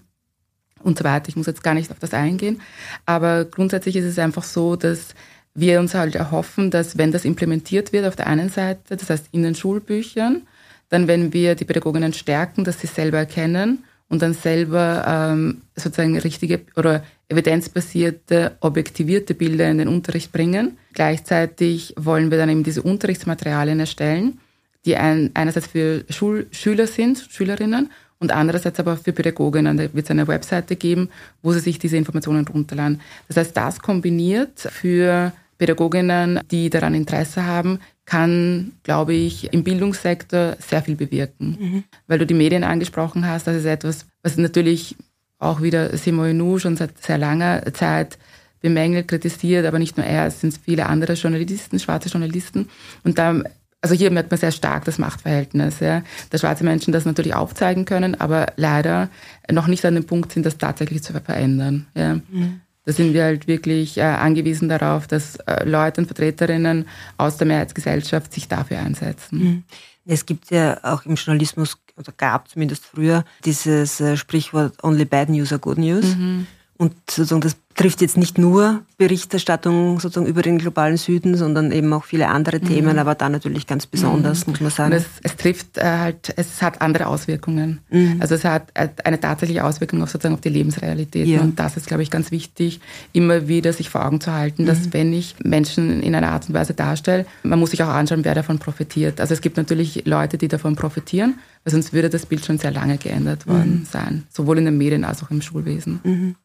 und 0.83 0.97
so 0.97 1.05
weiter. 1.05 1.29
Ich 1.29 1.37
muss 1.37 1.47
jetzt 1.47 1.63
gar 1.63 1.75
nicht 1.75 1.91
auf 1.91 1.99
das 1.99 2.13
eingehen. 2.13 2.59
Aber 3.05 3.45
grundsätzlich 3.45 3.95
ist 3.95 4.03
es 4.03 4.19
einfach 4.19 4.43
so, 4.43 4.75
dass 4.75 5.15
wir 5.53 5.79
uns 5.79 5.93
halt 5.93 6.15
erhoffen, 6.15 6.71
dass 6.71 6.97
wenn 6.97 7.13
das 7.13 7.23
implementiert 7.23 7.93
wird 7.93 8.05
auf 8.05 8.17
der 8.17 8.27
einen 8.27 8.49
Seite, 8.49 8.97
das 8.97 9.09
heißt 9.09 9.29
in 9.31 9.43
den 9.43 9.55
Schulbüchern, 9.55 10.41
dann 10.89 11.07
wenn 11.07 11.31
wir 11.31 11.55
die 11.55 11.63
Pädagoginnen 11.63 12.11
stärken, 12.11 12.65
dass 12.65 12.81
sie 12.81 12.87
selber 12.87 13.19
erkennen 13.19 13.85
und 14.09 14.21
dann 14.23 14.33
selber 14.33 15.05
ähm, 15.07 15.61
sozusagen 15.77 16.19
richtige 16.19 16.65
oder 16.75 17.01
evidenzbasierte, 17.29 18.57
objektivierte 18.59 19.33
Bilder 19.33 19.69
in 19.69 19.77
den 19.77 19.87
Unterricht 19.87 20.31
bringen. 20.31 20.77
Gleichzeitig 20.93 21.93
wollen 21.95 22.31
wir 22.31 22.37
dann 22.37 22.49
eben 22.49 22.63
diese 22.63 22.81
Unterrichtsmaterialien 22.81 23.79
erstellen, 23.79 24.39
die 24.85 24.97
ein, 24.97 25.31
einerseits 25.35 25.67
für 25.67 26.03
Schul 26.09 26.47
Schüler 26.51 26.87
sind, 26.87 27.27
Schülerinnen, 27.29 27.89
und 28.19 28.33
andererseits 28.33 28.79
aber 28.79 28.97
für 28.97 29.13
Pädagoginnen. 29.13 29.77
Da 29.77 29.93
wird 29.93 30.05
es 30.05 30.11
eine 30.11 30.27
Webseite 30.27 30.75
geben, 30.75 31.09
wo 31.41 31.53
sie 31.53 31.59
sich 31.59 31.79
diese 31.79 31.97
Informationen 31.97 32.45
runterladen. 32.45 32.99
Das 33.27 33.37
heißt, 33.37 33.55
das 33.55 33.79
kombiniert 33.79 34.59
für 34.59 35.31
Pädagoginnen, 35.57 36.41
die 36.51 36.69
daran 36.69 36.95
Interesse 36.95 37.45
haben, 37.45 37.79
kann, 38.05 38.73
glaube 38.83 39.13
ich, 39.13 39.53
im 39.53 39.63
Bildungssektor 39.63 40.57
sehr 40.59 40.81
viel 40.81 40.95
bewirken. 40.95 41.57
Mhm. 41.59 41.83
Weil 42.07 42.19
du 42.19 42.25
die 42.25 42.33
Medien 42.33 42.63
angesprochen 42.63 43.27
hast, 43.27 43.47
das 43.47 43.57
ist 43.57 43.65
etwas, 43.65 44.05
was 44.23 44.37
natürlich 44.37 44.95
auch 45.39 45.61
wieder 45.61 45.95
Simon 45.97 46.37
Nou 46.37 46.59
schon 46.59 46.75
seit 46.75 47.01
sehr 47.03 47.17
langer 47.17 47.73
Zeit 47.73 48.17
bemängelt, 48.61 49.07
kritisiert, 49.07 49.65
aber 49.65 49.79
nicht 49.79 49.97
nur 49.97 50.05
er, 50.05 50.27
es 50.27 50.41
sind 50.41 50.59
viele 50.63 50.85
andere 50.85 51.13
Journalisten, 51.13 51.79
schwarze 51.79 52.09
Journalisten. 52.09 52.69
Und 53.03 53.17
da, 53.17 53.41
also 53.81 53.95
hier 53.95 54.11
merkt 54.11 54.31
man 54.31 54.39
sehr 54.39 54.51
stark 54.51 54.83
das 54.85 54.97
Machtverhältnis, 54.97 55.79
ja, 55.79 56.03
dass 56.29 56.41
schwarze 56.41 56.65
Menschen 56.65 56.91
das 56.91 57.05
natürlich 57.05 57.33
aufzeigen 57.33 57.85
können, 57.85 58.19
aber 58.19 58.47
leider 58.57 59.09
noch 59.49 59.67
nicht 59.67 59.85
an 59.85 59.95
dem 59.95 60.05
Punkt 60.05 60.33
sind, 60.33 60.45
das 60.45 60.57
tatsächlich 60.57 61.03
zu 61.03 61.13
verändern. 61.13 61.87
Ja. 61.95 62.15
Mhm. 62.15 62.61
Da 62.85 62.93
sind 62.93 63.13
wir 63.13 63.23
halt 63.23 63.47
wirklich 63.47 63.97
äh, 63.97 64.01
angewiesen 64.01 64.67
darauf, 64.67 65.05
dass 65.05 65.35
äh, 65.35 65.63
Leute 65.63 66.01
und 66.01 66.07
Vertreterinnen 66.07 66.87
aus 67.17 67.37
der 67.37 67.45
Mehrheitsgesellschaft 67.45 68.33
sich 68.33 68.47
dafür 68.47 68.79
einsetzen. 68.79 69.39
Mhm. 69.39 69.63
Es 70.05 70.25
gibt 70.25 70.49
ja 70.49 70.79
auch 70.81 71.05
im 71.05 71.15
Journalismus, 71.15 71.77
oder 71.99 72.13
gab 72.15 72.47
zumindest 72.47 72.85
früher, 72.85 73.23
dieses 73.45 73.99
äh, 73.99 74.17
Sprichwort 74.17 74.83
Only 74.83 75.05
Bad 75.05 75.29
News 75.29 75.51
are 75.51 75.59
Good 75.59 75.77
News. 75.77 76.05
Mhm. 76.15 76.47
Und 76.79 76.93
sozusagen 77.09 77.41
das 77.41 77.57
trifft 77.75 78.01
jetzt 78.01 78.17
nicht 78.17 78.37
nur 78.37 78.81
Berichterstattung 78.97 79.99
sozusagen 80.01 80.29
über 80.29 80.41
den 80.41 80.57
globalen 80.57 80.97
Süden, 80.97 81.35
sondern 81.35 81.71
eben 81.71 81.93
auch 81.93 82.03
viele 82.03 82.27
andere 82.27 82.59
Themen, 82.59 82.93
mhm. 82.93 82.99
aber 82.99 83.15
da 83.15 83.29
natürlich 83.29 83.67
ganz 83.67 83.85
besonders, 83.85 84.45
mhm. 84.45 84.51
muss 84.51 84.61
man 84.61 84.71
sagen. 84.71 84.91
Es, 84.93 85.05
es, 85.23 85.37
trifft 85.37 85.77
äh, 85.77 85.83
halt, 85.83 86.33
es 86.35 86.61
hat 86.61 86.81
andere 86.81 87.07
Auswirkungen. 87.07 87.79
Mhm. 87.89 88.17
Also 88.19 88.35
es 88.35 88.43
hat 88.43 88.71
äh, 88.73 88.89
eine 89.03 89.19
tatsächliche 89.19 89.63
Auswirkung 89.63 90.01
auf 90.01 90.09
sozusagen 90.09 90.35
auf 90.35 90.41
die 90.41 90.49
Lebensrealität. 90.49 91.27
Ja. 91.27 91.41
Und 91.41 91.59
das 91.59 91.77
ist, 91.77 91.87
glaube 91.87 92.03
ich, 92.03 92.09
ganz 92.09 92.31
wichtig, 92.31 92.81
immer 93.13 93.47
wieder 93.47 93.71
sich 93.71 93.89
vor 93.89 94.05
Augen 94.05 94.19
zu 94.19 94.33
halten, 94.33 94.65
dass 94.65 94.79
mhm. 94.87 94.93
wenn 94.93 95.13
ich 95.13 95.35
Menschen 95.43 96.01
in 96.01 96.15
einer 96.15 96.31
Art 96.31 96.49
und 96.49 96.55
Weise 96.55 96.73
darstelle, 96.73 97.25
man 97.43 97.59
muss 97.59 97.71
sich 97.71 97.83
auch 97.83 97.87
anschauen, 97.89 98.25
wer 98.25 98.35
davon 98.35 98.59
profitiert. 98.59 99.21
Also 99.21 99.33
es 99.33 99.41
gibt 99.41 99.55
natürlich 99.55 100.03
Leute, 100.05 100.37
die 100.37 100.47
davon 100.47 100.75
profitieren, 100.75 101.35
weil 101.63 101.71
sonst 101.71 101.93
würde 101.93 102.09
das 102.09 102.25
Bild 102.25 102.45
schon 102.45 102.57
sehr 102.57 102.71
lange 102.71 102.97
geändert 102.97 103.47
worden 103.47 103.81
mhm. 103.81 103.85
sein, 103.85 104.23
sowohl 104.29 104.57
in 104.57 104.65
den 104.65 104.77
Medien 104.77 105.05
als 105.05 105.23
auch 105.23 105.31
im 105.31 105.41
Schulwesen. 105.41 106.35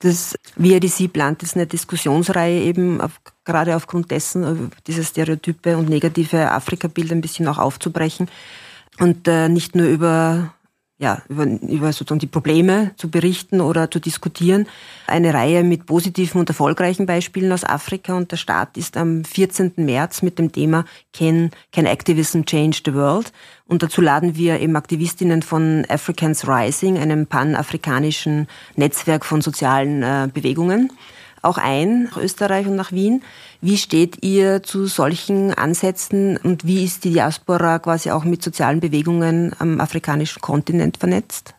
Das 0.00 0.38
VRDC 0.56 1.12
plant 1.12 1.42
jetzt 1.42 1.56
eine 1.56 1.66
Diskussionsreihe 1.66 2.62
eben 2.62 3.00
auf, 3.00 3.20
gerade 3.44 3.74
aufgrund 3.74 4.10
dessen, 4.10 4.44
äh, 4.44 4.76
diese 4.86 5.02
Stereotype 5.04 5.76
und 5.76 5.88
negative 5.88 6.52
Afrika-Bilder 6.52 7.16
ein 7.16 7.20
bisschen 7.20 7.48
auch 7.48 7.58
aufzubrechen 7.58 8.28
und 9.00 9.26
äh, 9.26 9.48
nicht 9.48 9.74
nur 9.74 9.86
über 9.86 10.54
ja, 11.00 11.22
über, 11.28 11.44
über 11.44 11.92
sozusagen 11.92 12.18
die 12.18 12.26
Probleme 12.26 12.90
zu 12.96 13.08
berichten 13.08 13.60
oder 13.60 13.88
zu 13.88 14.00
diskutieren. 14.00 14.66
Eine 15.06 15.32
Reihe 15.32 15.62
mit 15.62 15.86
positiven 15.86 16.40
und 16.40 16.48
erfolgreichen 16.48 17.06
Beispielen 17.06 17.52
aus 17.52 17.62
Afrika 17.62 18.14
und 18.14 18.32
der 18.32 18.36
Start 18.36 18.76
ist 18.76 18.96
am 18.96 19.24
14. 19.24 19.74
März 19.76 20.22
mit 20.22 20.40
dem 20.40 20.50
Thema 20.50 20.84
Can, 21.12 21.50
Can 21.72 21.86
Activism 21.86 22.42
Change 22.42 22.80
the 22.84 22.94
World? 22.94 23.32
Und 23.66 23.84
dazu 23.84 24.00
laden 24.00 24.34
wir 24.34 24.58
eben 24.58 24.74
Aktivistinnen 24.74 25.42
von 25.42 25.84
Africans 25.88 26.48
Rising, 26.48 26.98
einem 26.98 27.26
panafrikanischen 27.26 28.48
Netzwerk 28.74 29.24
von 29.24 29.40
sozialen 29.40 30.02
äh, 30.02 30.28
Bewegungen, 30.32 30.90
auch 31.42 31.58
ein, 31.58 32.04
nach 32.04 32.16
Österreich 32.16 32.66
und 32.66 32.74
nach 32.74 32.90
Wien. 32.90 33.22
Wie 33.60 33.76
steht 33.76 34.24
ihr 34.24 34.62
zu 34.62 34.86
solchen 34.86 35.52
Ansätzen 35.52 36.36
und 36.36 36.64
wie 36.64 36.84
ist 36.84 37.04
die 37.04 37.12
Diaspora 37.12 37.80
quasi 37.80 38.10
auch 38.10 38.24
mit 38.24 38.42
sozialen 38.42 38.78
Bewegungen 38.78 39.52
am 39.58 39.80
afrikanischen 39.80 40.40
Kontinent 40.40 40.98
vernetzt? 40.98 41.54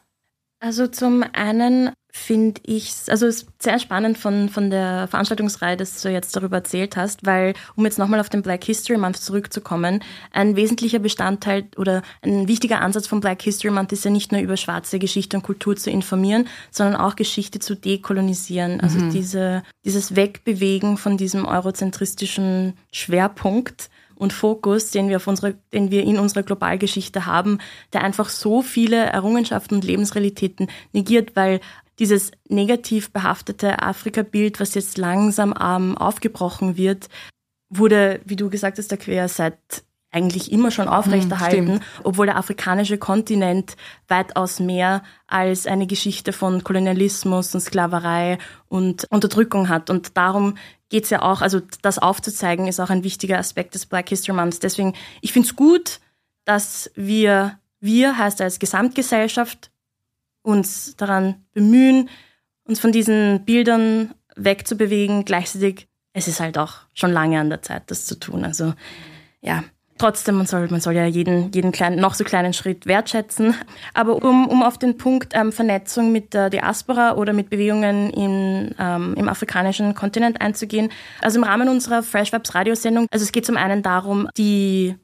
Also 0.61 0.87
zum 0.87 1.23
einen 1.33 1.91
finde 2.11 2.59
ich, 2.65 2.91
also 3.07 3.27
es 3.27 3.43
ist 3.43 3.47
sehr 3.59 3.77
spannend 3.79 4.17
von, 4.17 4.49
von 4.49 4.69
der 4.71 5.07
Veranstaltungsreihe, 5.07 5.77
dass 5.77 6.01
du 6.01 6.09
jetzt 6.09 6.35
darüber 6.35 6.57
erzählt 6.57 6.97
hast, 6.97 7.25
weil, 7.25 7.53
um 7.75 7.85
jetzt 7.85 7.99
nochmal 7.99 8.19
auf 8.19 8.29
den 8.29 8.41
Black 8.41 8.63
History 8.63 8.97
Month 8.97 9.17
zurückzukommen, 9.17 10.03
ein 10.31 10.55
wesentlicher 10.55 10.99
Bestandteil 10.99 11.67
oder 11.77 12.01
ein 12.21 12.47
wichtiger 12.47 12.81
Ansatz 12.81 13.05
von 13.05 13.19
Black 13.19 13.43
History 13.43 13.71
Month 13.71 13.91
ist 13.91 14.05
ja 14.05 14.11
nicht 14.11 14.31
nur 14.31 14.41
über 14.41 14.57
schwarze 14.57 14.97
Geschichte 14.97 15.37
und 15.37 15.43
Kultur 15.43 15.75
zu 15.75 15.91
informieren, 15.91 16.47
sondern 16.71 16.95
auch 16.95 17.15
Geschichte 17.15 17.59
zu 17.59 17.75
dekolonisieren. 17.75 18.81
Also 18.81 18.99
mhm. 18.99 19.11
diese, 19.11 19.63
dieses 19.85 20.15
Wegbewegen 20.15 20.97
von 20.97 21.15
diesem 21.15 21.45
eurozentristischen 21.45 22.73
Schwerpunkt 22.91 23.89
und 24.19 24.33
Fokus, 24.33 24.91
den 24.91 25.09
wir, 25.09 25.17
auf 25.17 25.27
unsere, 25.27 25.55
den 25.73 25.91
wir 25.91 26.03
in 26.03 26.19
unserer 26.19 26.43
Globalgeschichte 26.43 27.25
haben, 27.25 27.59
der 27.93 28.03
einfach 28.03 28.29
so 28.29 28.61
viele 28.61 28.97
Errungenschaften 28.97 29.75
und 29.75 29.85
Lebensrealitäten 29.85 30.67
negiert, 30.91 31.35
weil 31.35 31.61
dieses 31.99 32.31
negativ 32.47 33.11
behaftete 33.11 33.81
Afrika-Bild, 33.81 34.59
was 34.59 34.73
jetzt 34.73 34.97
langsam 34.97 35.53
ähm, 35.61 35.97
aufgebrochen 35.97 36.77
wird, 36.77 37.09
wurde, 37.69 38.21
wie 38.25 38.35
du 38.35 38.49
gesagt 38.49 38.77
hast, 38.77 38.89
der 38.89 38.97
Quer 38.97 39.27
seit 39.27 39.83
eigentlich 40.11 40.51
immer 40.51 40.71
schon 40.71 40.87
aufrechterhalten, 40.87 41.73
hm, 41.73 41.81
obwohl 42.03 42.25
der 42.25 42.37
afrikanische 42.37 42.97
Kontinent 42.97 43.75
weitaus 44.07 44.59
mehr 44.59 45.03
als 45.27 45.67
eine 45.67 45.85
Geschichte 45.85 46.33
von 46.33 46.63
Kolonialismus 46.63 47.53
und 47.53 47.61
Sklaverei 47.61 48.39
und 48.69 49.05
Unterdrückung 49.11 49.69
hat. 49.69 49.91
Und 49.91 50.17
darum 50.17 50.55
geht's 50.89 51.11
ja 51.11 51.21
auch, 51.21 51.41
also 51.41 51.61
das 51.83 51.99
aufzuzeigen, 51.99 52.67
ist 52.67 52.79
auch 52.79 52.89
ein 52.89 53.03
wichtiger 53.03 53.37
Aspekt 53.37 53.75
des 53.75 53.85
Black 53.85 54.09
History 54.09 54.35
Months. 54.35 54.57
Deswegen, 54.57 54.95
ich 55.21 55.31
finde 55.31 55.47
es 55.47 55.55
gut, 55.55 55.99
dass 56.43 56.89
wir, 56.95 57.59
wir 57.79 58.17
heißt 58.17 58.41
als 58.41 58.57
Gesamtgesellschaft, 58.57 59.69
uns 60.41 60.95
daran 60.95 61.45
bemühen, 61.53 62.09
uns 62.63 62.79
von 62.79 62.91
diesen 62.91 63.45
Bildern 63.45 64.13
wegzubewegen. 64.35 65.25
Gleichzeitig, 65.25 65.87
es 66.13 66.27
ist 66.27 66.39
halt 66.39 66.57
auch 66.57 66.73
schon 66.93 67.11
lange 67.11 67.39
an 67.39 67.49
der 67.49 67.61
Zeit, 67.61 67.83
das 67.87 68.05
zu 68.05 68.19
tun. 68.19 68.43
Also 68.45 68.73
ja, 69.41 69.63
trotzdem, 69.97 70.35
man 70.35 70.47
soll, 70.47 70.67
man 70.69 70.81
soll 70.81 70.93
ja 70.93 71.05
jeden, 71.05 71.51
jeden 71.51 71.71
kleinen, 71.71 71.99
noch 71.99 72.15
so 72.15 72.23
kleinen 72.23 72.53
Schritt 72.53 72.87
wertschätzen. 72.87 73.53
Aber 73.93 74.15
um, 74.15 74.47
um 74.47 74.63
auf 74.63 74.77
den 74.77 74.97
Punkt 74.97 75.33
ähm, 75.35 75.51
Vernetzung 75.51 76.11
mit 76.11 76.33
der 76.33 76.49
Diaspora 76.49 77.15
oder 77.15 77.33
mit 77.33 77.49
Bewegungen 77.49 78.09
in, 78.11 78.75
ähm, 78.79 79.13
im 79.15 79.29
afrikanischen 79.29 79.93
Kontinent 79.93 80.41
einzugehen. 80.41 80.91
Also 81.21 81.37
im 81.37 81.43
Rahmen 81.43 81.69
unserer 81.69 82.01
Fresh 82.01 82.33
Vibes 82.33 82.55
Radiosendung, 82.55 83.07
also 83.11 83.23
es 83.23 83.31
geht 83.31 83.45
zum 83.45 83.57
einen 83.57 83.83
darum, 83.83 84.27
die 84.37 84.95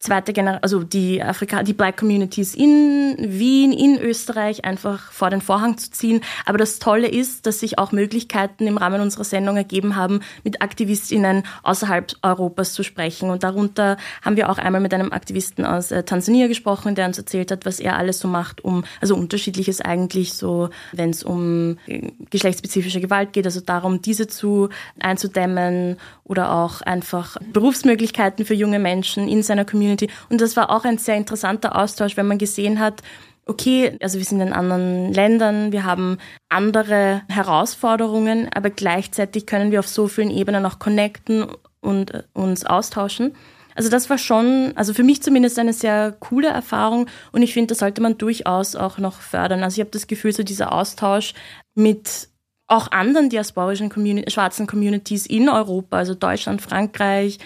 zweite 0.00 0.32
Generation, 0.32 0.62
also 0.62 0.84
die 0.84 1.22
Afrika, 1.22 1.64
die 1.64 1.72
Black 1.72 1.96
Communities 1.96 2.54
in 2.54 3.16
Wien, 3.18 3.72
in 3.72 3.98
Österreich 3.98 4.64
einfach 4.64 5.10
vor 5.10 5.30
den 5.30 5.40
Vorhang 5.40 5.76
zu 5.76 5.90
ziehen. 5.90 6.20
Aber 6.46 6.56
das 6.56 6.78
Tolle 6.78 7.08
ist, 7.08 7.46
dass 7.46 7.60
sich 7.60 7.78
auch 7.78 7.90
Möglichkeiten 7.90 8.68
im 8.68 8.76
Rahmen 8.76 9.00
unserer 9.00 9.24
Sendung 9.24 9.56
ergeben 9.56 9.96
haben, 9.96 10.20
mit 10.44 10.62
AktivistInnen 10.62 11.42
außerhalb 11.64 12.12
Europas 12.22 12.74
zu 12.74 12.84
sprechen. 12.84 13.30
Und 13.30 13.42
darunter 13.42 13.96
haben 14.22 14.36
wir 14.36 14.50
auch 14.50 14.58
einmal 14.58 14.80
mit 14.80 14.94
einem 14.94 15.12
Aktivisten 15.12 15.64
aus 15.64 15.90
äh, 15.90 16.04
Tansania 16.04 16.46
gesprochen, 16.46 16.94
der 16.94 17.06
uns 17.06 17.18
erzählt 17.18 17.50
hat, 17.50 17.66
was 17.66 17.80
er 17.80 17.96
alles 17.96 18.20
so 18.20 18.28
macht, 18.28 18.64
um, 18.64 18.84
also 19.00 19.16
unterschiedliches 19.16 19.80
eigentlich 19.80 20.34
so, 20.34 20.70
wenn 20.92 21.10
es 21.10 21.24
um 21.24 21.76
äh, 21.88 22.12
geschlechtsspezifische 22.30 23.00
Gewalt 23.00 23.32
geht, 23.32 23.46
also 23.46 23.60
darum, 23.60 24.00
diese 24.00 24.28
zu 24.28 24.68
einzudämmen 25.00 25.96
oder 26.22 26.52
auch 26.52 26.82
einfach 26.82 27.36
Berufsmöglichkeiten 27.52 28.44
für 28.44 28.54
junge 28.54 28.78
Menschen 28.78 29.26
in 29.26 29.42
seiner 29.42 29.64
Community 29.64 29.87
Community. 29.88 30.08
Und 30.28 30.40
das 30.40 30.56
war 30.56 30.70
auch 30.70 30.84
ein 30.84 30.98
sehr 30.98 31.16
interessanter 31.16 31.76
Austausch, 31.76 32.16
wenn 32.16 32.26
man 32.26 32.38
gesehen 32.38 32.78
hat, 32.78 33.02
okay, 33.46 33.96
also 34.02 34.18
wir 34.18 34.24
sind 34.24 34.40
in 34.40 34.52
anderen 34.52 35.12
Ländern, 35.12 35.72
wir 35.72 35.84
haben 35.84 36.18
andere 36.50 37.22
Herausforderungen, 37.28 38.48
aber 38.54 38.68
gleichzeitig 38.70 39.46
können 39.46 39.70
wir 39.70 39.80
auf 39.80 39.88
so 39.88 40.06
vielen 40.06 40.30
Ebenen 40.30 40.66
auch 40.66 40.78
connecten 40.78 41.46
und 41.80 42.12
äh, 42.12 42.22
uns 42.34 42.66
austauschen. 42.66 43.34
Also 43.74 43.90
das 43.90 44.10
war 44.10 44.18
schon, 44.18 44.72
also 44.74 44.92
für 44.92 45.04
mich 45.04 45.22
zumindest 45.22 45.58
eine 45.58 45.72
sehr 45.72 46.14
coole 46.18 46.48
Erfahrung 46.48 47.06
und 47.32 47.42
ich 47.42 47.54
finde, 47.54 47.68
das 47.68 47.78
sollte 47.78 48.02
man 48.02 48.18
durchaus 48.18 48.76
auch 48.76 48.98
noch 48.98 49.20
fördern. 49.20 49.62
Also 49.62 49.76
ich 49.76 49.80
habe 49.80 49.92
das 49.92 50.08
Gefühl, 50.08 50.32
so 50.32 50.42
dieser 50.42 50.72
Austausch 50.72 51.32
mit 51.74 52.28
auch 52.66 52.90
anderen 52.92 53.30
diasporischen 53.30 53.88
Communi 53.88 54.24
schwarzen 54.28 54.66
Communities 54.66 55.26
in 55.26 55.48
Europa, 55.48 55.96
also 55.96 56.14
Deutschland, 56.14 56.60
Frankreich, 56.60 57.38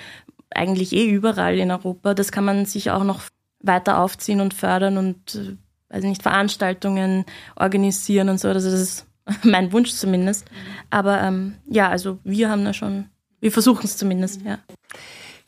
eigentlich 0.55 0.93
eh 0.93 1.11
überall 1.11 1.59
in 1.59 1.71
Europa. 1.71 2.15
Das 2.15 2.33
kann 2.33 2.45
man 2.45 2.67
sich 2.67 2.91
auch 2.91 3.05
noch 3.05 3.23
weiter 3.61 3.99
aufziehen 3.99 4.41
und 4.41 4.55
fördern 4.55 4.99
und 4.99 5.57
also 5.89 6.09
nicht 6.09 6.23
Veranstaltungen 6.23 7.25
organisieren 7.55 8.29
und 8.29 8.41
so. 8.41 8.49
Also 8.49 8.71
das 8.71 8.81
ist 8.81 9.07
mein 9.43 9.73
Wunsch 9.73 9.93
zumindest. 9.93 10.47
Aber 10.91 11.21
ähm, 11.21 11.55
ja, 11.69 11.89
also 11.89 12.19
wir 12.25 12.49
haben 12.49 12.65
da 12.65 12.73
schon, 12.73 13.07
wir 13.41 13.53
versuchen 13.53 13.85
es 13.85 13.97
zumindest, 13.97 14.43
ja. 14.43 14.59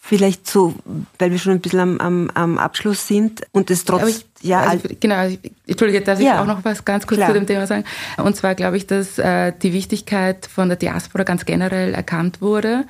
Vielleicht 0.07 0.47
so, 0.47 0.75
weil 1.19 1.31
wir 1.31 1.38
schon 1.38 1.55
ein 1.55 1.61
bisschen 1.61 1.81
am, 1.81 1.99
am, 1.99 2.31
am 2.35 2.59
Abschluss 2.59 3.09
sind 3.09 3.40
und 3.53 3.71
es 3.71 3.87
trotzdem. 3.87 4.29
ja, 4.43 4.61
also, 4.61 4.87
genau, 5.01 5.27
ich, 5.27 5.38
Entschuldige, 5.67 6.03
darf 6.03 6.21
ich 6.21 6.27
ja, 6.27 6.43
auch 6.43 6.47
noch 6.47 6.62
was 6.62 6.85
ganz 6.85 7.07
kurz 7.07 7.21
klar. 7.21 7.29
zu 7.29 7.35
dem 7.35 7.47
Thema 7.47 7.67
sagen? 7.67 7.85
Und 8.19 8.37
zwar 8.37 8.55
glaube 8.55 8.77
ich, 8.77 8.87
dass 8.87 9.19
äh, 9.19 9.55
die 9.62 9.73
Wichtigkeit 9.73 10.45
von 10.45 10.69
der 10.69 10.77
Diaspora 10.77 11.25
ganz 11.25 11.47
generell 11.47 11.95
erkannt 11.95 12.43
wurde 12.43 12.85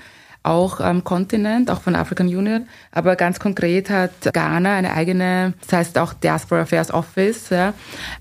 auch 0.45 0.79
am 0.79 1.05
Kontinent, 1.05 1.71
auch 1.71 1.81
von 1.81 1.97
African 1.97 2.29
Union. 2.29 2.69
Aber 2.93 3.17
ganz 3.17 3.41
konkret 3.41 3.89
hat 3.91 4.13
Ghana 4.33 4.75
eine 4.77 4.93
eigene, 4.93 5.55
das 5.63 5.73
heißt 5.73 5.99
auch 5.99 6.13
Diaspora 6.13 6.61
Affairs 6.61 6.93
Office, 6.93 7.49
ja, 7.51 7.73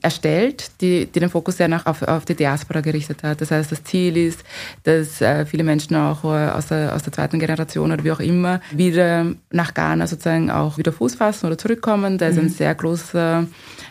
erstellt, 0.02 0.72
die, 0.82 1.06
die 1.06 1.20
den 1.20 1.30
Fokus 1.30 1.58
sehr 1.58 1.68
nach 1.68 1.86
auf, 1.86 2.02
auf 2.02 2.24
die 2.24 2.36
Diaspora 2.36 2.80
gerichtet 2.80 3.24
hat. 3.24 3.42
Das 3.42 3.52
heißt, 3.52 3.72
das 3.72 3.84
Ziel 3.84 4.16
ist, 4.16 4.44
dass 4.84 5.22
äh, 5.22 5.46
viele 5.46 5.66
Menschen 5.66 5.96
auch 5.98 6.24
äh, 6.24 6.50
aus, 6.50 6.68
der, 6.68 6.96
aus 6.96 7.04
der 7.04 7.12
zweiten 7.12 7.40
Generation 7.40 7.92
oder 7.92 8.04
wie 8.04 8.12
auch 8.12 8.22
immer 8.22 8.62
wieder 8.72 9.26
nach 9.52 9.74
Ghana 9.74 10.08
sozusagen 10.08 10.50
auch 10.50 10.78
wieder 10.78 10.94
Fuß 10.94 11.16
fassen 11.16 11.48
oder 11.48 11.58
zurückkommen. 11.58 12.18
Da 12.18 12.28
ist 12.28 12.38
mhm. 12.38 12.44
ein 12.44 12.50
sehr 12.50 12.74
großer 12.74 13.46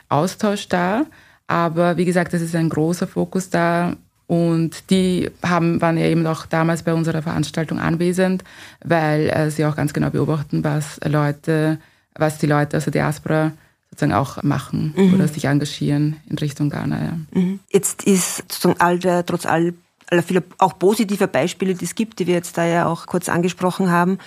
Austausch 0.08 0.68
da. 0.68 1.04
Aber 1.48 1.98
wie 1.98 2.06
gesagt, 2.06 2.32
es 2.32 2.40
ist 2.40 2.54
ein 2.54 2.70
großer 2.70 3.06
Fokus 3.06 3.50
da 3.50 3.94
und 4.26 4.90
die 4.90 5.30
haben, 5.42 5.80
waren 5.80 5.98
ja 5.98 6.06
eben 6.06 6.26
auch 6.26 6.46
damals 6.46 6.82
bei 6.82 6.94
unserer 6.94 7.22
Veranstaltung 7.22 7.78
anwesend, 7.78 8.44
weil 8.84 9.28
äh, 9.28 9.50
sie 9.50 9.64
auch 9.66 9.76
ganz 9.76 9.92
genau 9.92 10.10
beobachten, 10.10 10.64
was 10.64 10.98
Leute, 11.04 11.78
was 12.14 12.38
die 12.38 12.46
Leute 12.46 12.76
aus 12.76 12.84
der 12.84 12.92
Diaspora 12.92 13.52
sozusagen 13.90 14.14
auch 14.14 14.42
machen 14.42 14.94
mhm. 14.96 15.14
oder 15.14 15.28
sich 15.28 15.44
engagieren 15.44 16.16
in 16.28 16.38
Richtung 16.38 16.70
Ghana. 16.70 17.04
Ja. 17.04 17.40
Mhm. 17.40 17.60
Jetzt 17.70 18.04
ist 18.04 18.38
sozusagen 18.38 18.80
all 18.80 18.98
der, 18.98 19.26
trotz 19.26 19.44
all, 19.44 19.74
aller 20.06 20.22
vieler 20.22 20.42
auch 20.58 20.78
positiver 20.78 21.26
Beispiele, 21.26 21.74
die 21.74 21.84
es 21.84 21.94
gibt, 21.94 22.18
die 22.18 22.26
wir 22.26 22.34
jetzt 22.34 22.56
da 22.56 22.64
ja 22.64 22.86
auch 22.86 23.06
kurz 23.06 23.28
angesprochen 23.28 23.90
haben, 23.90 24.18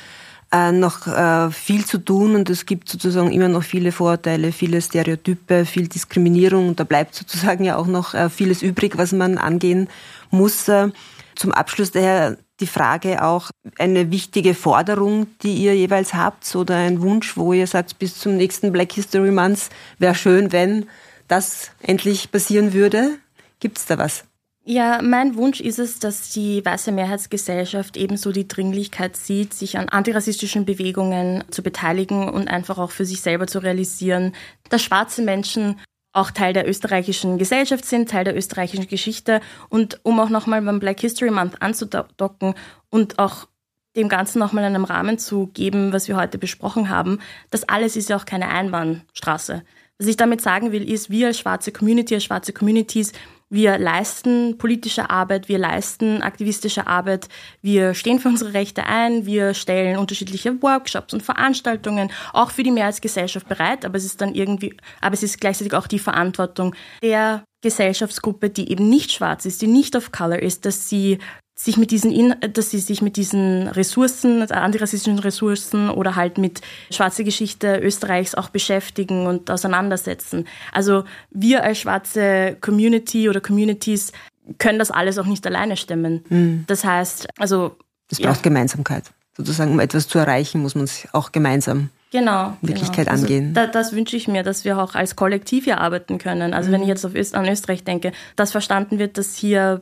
noch 0.72 1.08
äh, 1.08 1.52
viel 1.52 1.86
zu 1.86 1.98
tun 1.98 2.36
und 2.36 2.50
es 2.50 2.66
gibt 2.66 2.90
sozusagen 2.90 3.32
immer 3.32 3.48
noch 3.50 3.64
viele 3.64 3.92
Vorurteile, 3.92 4.52
viele 4.52 4.82
Stereotype, 4.82 5.66
viel 5.66 5.88
Diskriminierung 5.88 6.70
und 6.70 6.80
da 6.80 6.84
bleibt 6.84 7.16
sozusagen 7.16 7.64
ja 7.64 7.78
auch 7.78 7.88
noch 7.88 8.14
äh, 8.14 8.30
vieles 8.30 8.62
übrig, 8.62 8.98
was 8.98 9.12
man 9.12 9.38
angehen 9.38 9.90
muss. 10.32 10.68
Äh, 10.68 10.90
zum 11.36 11.52
Abschluss 11.52 11.92
daher 11.92 12.38
die 12.60 12.68
Frage 12.68 13.24
auch, 13.24 13.52
eine 13.78 14.12
wichtige 14.12 14.54
Forderung, 14.54 15.28
die 15.42 15.56
ihr 15.56 15.76
jeweils 15.76 16.14
habt 16.14 16.56
oder 16.56 16.76
ein 16.76 17.02
Wunsch, 17.02 17.36
wo 17.36 17.52
ihr 17.52 17.68
sagt, 17.68 18.00
bis 18.00 18.18
zum 18.18 18.38
nächsten 18.38 18.72
Black 18.72 18.94
History 18.94 19.32
Month 19.32 19.70
wäre 20.00 20.16
schön, 20.16 20.52
wenn 20.52 20.86
das 21.28 21.72
endlich 21.82 22.32
passieren 22.32 22.74
würde. 22.74 23.18
Gibt 23.60 23.78
es 23.78 23.86
da 23.86 23.98
was? 23.98 24.24
Ja, 24.68 25.00
mein 25.04 25.36
Wunsch 25.36 25.60
ist 25.60 25.78
es, 25.78 26.00
dass 26.00 26.32
die 26.32 26.66
weiße 26.66 26.92
Mehrheitsgesellschaft 26.92 27.98
ebenso 27.98 28.32
die 28.32 28.48
Dringlichkeit 28.48 29.16
sieht, 29.16 29.54
sich 29.54 29.78
an 29.78 29.90
antirassistischen 29.90 30.66
Bewegungen 30.66 31.44
zu 31.52 31.62
beteiligen 31.62 32.30
und 32.30 32.48
einfach 32.48 32.80
auch 32.80 32.90
für 32.90 33.06
sich 33.06 33.22
selber 33.22 33.46
zu 33.46 33.60
realisieren, 33.60 34.34
dass 34.70 34.82
schwarze 34.82 35.22
Menschen 35.22 35.80
auch 36.14 36.32
Teil 36.32 36.54
der 36.54 36.68
österreichischen 36.68 37.38
Gesellschaft 37.38 37.86
sind, 37.86 38.10
Teil 38.10 38.24
der 38.24 38.36
österreichischen 38.36 38.88
Geschichte. 38.88 39.40
Und 39.70 40.00
um 40.02 40.20
auch 40.20 40.30
nochmal 40.30 40.64
beim 40.64 40.80
Black 40.80 41.00
History 41.00 41.30
Month 41.30 41.62
anzudocken 41.62 42.56
und 42.90 43.20
auch 43.20 43.48
dem 43.96 44.10
Ganzen 44.10 44.40
nochmal 44.40 44.64
einen 44.64 44.86
Rahmen 44.86 45.20
zu 45.20 45.46
geben, 45.54 45.94
was 45.94 46.08
wir 46.08 46.16
heute 46.16 46.40
besprochen 46.40 46.90
haben, 46.90 47.20
das 47.52 47.70
alles 47.70 47.96
ist 47.96 48.10
ja 48.10 48.18
auch 48.18 48.26
keine 48.26 48.50
Einbahnstraße. 48.50 49.62
Was 50.00 50.08
ich 50.08 50.18
damit 50.18 50.42
sagen 50.42 50.72
will, 50.72 50.90
ist, 50.90 51.10
wir 51.10 51.28
als 51.28 51.40
schwarze 51.40 51.72
Community, 51.72 52.16
als 52.16 52.24
schwarze 52.24 52.52
Communities, 52.52 53.14
wir 53.50 53.78
leisten 53.78 54.58
politische 54.58 55.10
Arbeit, 55.10 55.48
wir 55.48 55.60
leisten 55.60 56.22
aktivistische 56.22 56.88
Arbeit, 56.88 57.30
wir 57.62 57.94
stehen 57.94 58.20
für 58.20 58.28
unsere 58.28 58.54
Rechte 58.54 58.86
ein, 58.86 59.26
wir 59.26 59.54
stellen 59.54 59.98
unterschiedliche 59.98 60.62
Workshops 60.62 61.14
und 61.14 61.24
Veranstaltungen 61.24 62.12
auch 62.34 62.52
für 62.52 62.64
die 62.64 62.72
Mehrheitsgesellschaft 62.72 63.48
bereit, 63.48 63.86
aber 63.86 63.98
es 63.98 64.06
ist 64.06 64.22
dann 64.22 64.34
irgendwie, 64.34 64.76
aber 65.00 65.14
es 65.14 65.24
ist 65.24 65.40
gleichzeitig 65.40 65.74
auch 65.74 65.88
die 65.88 66.00
Verantwortung 66.00 66.76
der 67.04 67.44
Gesellschaftsgruppe, 67.62 68.50
die 68.50 68.72
eben 68.72 68.90
nicht 68.90 69.12
schwarz 69.12 69.46
ist, 69.46 69.62
die 69.62 69.68
nicht 69.68 69.96
of 69.96 70.12
color 70.12 70.40
ist, 70.40 70.66
dass 70.66 70.90
sie 70.90 71.20
sich 71.58 71.78
mit 71.78 71.92
diesen, 71.92 72.36
dass 72.54 72.72
sie 72.72 72.80
sich 72.80 73.02
mit 73.02 73.16
diesen 73.16 73.70
Ressourcen, 73.70 74.42
also 74.42 74.54
antirassistischen 74.54 75.20
Ressourcen 75.20 75.90
oder 75.90 76.16
halt 76.16 76.38
mit 76.38 76.62
schwarze 76.92 77.24
Geschichte 77.24 77.80
Österreichs 77.80 78.36
auch 78.36 78.50
beschäftigen 78.50 79.26
und 79.26 79.50
auseinandersetzen. 79.50 80.48
Also 80.74 81.06
wir 81.32 81.64
als 81.64 81.80
schwarze 81.80 82.58
Community 82.60 83.30
oder 83.30 83.40
Communities 83.40 84.12
können 84.58 84.80
das 84.80 84.92
alles 84.92 85.18
auch 85.18 85.26
nicht 85.26 85.48
alleine 85.48 85.78
stemmen. 85.78 86.26
Mhm. 86.28 86.66
Das 86.68 86.84
heißt, 86.84 87.28
also 87.40 87.78
es 88.12 88.20
braucht 88.20 88.38
ja. 88.38 88.42
Gemeinsamkeit. 88.42 89.06
Sozusagen, 89.38 89.72
um 89.72 89.80
etwas 89.80 90.08
zu 90.08 90.18
erreichen, 90.18 90.62
muss 90.62 90.76
man 90.76 90.86
es 90.86 91.08
auch 91.14 91.32
gemeinsam 91.32 91.90
genau, 92.12 92.58
Wirklichkeit 92.62 93.08
genau. 93.08 93.20
angehen. 93.20 93.58
Also, 93.58 93.68
da, 93.68 93.68
das 93.68 93.94
wünsche 93.94 94.16
ich 94.16 94.28
mir, 94.28 94.44
dass 94.44 94.66
wir 94.66 94.78
auch 94.78 94.96
als 94.96 95.16
Kollektiv 95.16 95.66
hier 95.66 95.80
arbeiten 95.80 96.18
können. 96.18 96.54
Also 96.54 96.70
mhm. 96.70 96.74
wenn 96.74 96.82
ich 96.84 96.88
jetzt 96.90 97.06
auf 97.06 97.16
Öst 97.16 97.34
an 97.34 97.48
Österreich 97.48 97.84
denke, 97.84 98.12
dass 98.36 98.52
verstanden 98.52 99.00
wird, 99.00 99.18
dass 99.18 99.36
hier 99.36 99.82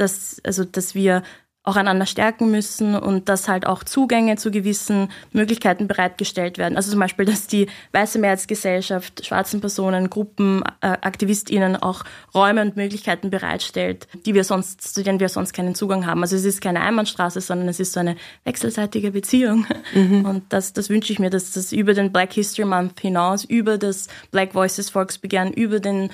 dass, 0.00 0.40
also, 0.44 0.64
dass 0.64 0.94
wir 0.94 1.22
auch 1.62 1.76
einander 1.76 2.06
stärken 2.06 2.50
müssen 2.50 2.94
und 2.94 3.28
dass 3.28 3.46
halt 3.46 3.66
auch 3.66 3.84
Zugänge 3.84 4.36
zu 4.36 4.50
gewissen 4.50 5.10
Möglichkeiten 5.32 5.88
bereitgestellt 5.88 6.56
werden. 6.56 6.76
Also 6.76 6.90
zum 6.90 7.00
Beispiel, 7.00 7.26
dass 7.26 7.48
die 7.48 7.66
Weiße 7.92 8.18
Mehrheitsgesellschaft 8.18 9.26
schwarzen 9.26 9.60
Personen, 9.60 10.08
Gruppen, 10.08 10.62
äh, 10.80 10.86
AktivistInnen 10.86 11.76
auch 11.76 12.04
Räume 12.34 12.62
und 12.62 12.76
Möglichkeiten 12.76 13.28
bereitstellt, 13.28 14.08
die 14.24 14.32
wir 14.32 14.44
sonst, 14.44 14.94
zu 14.94 15.04
denen 15.04 15.20
wir 15.20 15.28
sonst 15.28 15.52
keinen 15.52 15.74
Zugang 15.74 16.06
haben. 16.06 16.22
Also 16.22 16.34
es 16.34 16.46
ist 16.46 16.62
keine 16.62 16.80
Einbahnstraße, 16.80 17.42
sondern 17.42 17.68
es 17.68 17.78
ist 17.78 17.92
so 17.92 18.00
eine 18.00 18.16
wechselseitige 18.44 19.10
Beziehung. 19.10 19.66
Mhm. 19.94 20.24
Und 20.24 20.44
das, 20.48 20.72
das 20.72 20.88
wünsche 20.88 21.12
ich 21.12 21.18
mir, 21.18 21.28
dass 21.28 21.52
das 21.52 21.72
über 21.72 21.92
den 21.92 22.10
Black 22.10 22.32
History 22.32 22.66
Month 22.66 23.00
hinaus, 23.00 23.44
über 23.44 23.76
das 23.76 24.08
Black 24.30 24.54
Voices 24.54 24.88
Volksbegehren, 24.88 25.52
über 25.52 25.78
den 25.78 26.10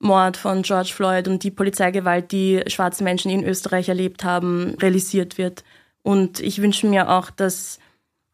Mord 0.00 0.36
von 0.36 0.62
George 0.62 0.92
Floyd 0.94 1.28
und 1.28 1.44
die 1.44 1.50
Polizeigewalt, 1.50 2.32
die 2.32 2.62
schwarze 2.66 3.04
Menschen 3.04 3.30
in 3.30 3.44
Österreich 3.44 3.88
erlebt 3.88 4.24
haben, 4.24 4.74
realisiert 4.80 5.38
wird. 5.38 5.62
Und 6.02 6.40
ich 6.40 6.60
wünsche 6.62 6.86
mir 6.86 7.10
auch, 7.10 7.30
dass 7.30 7.78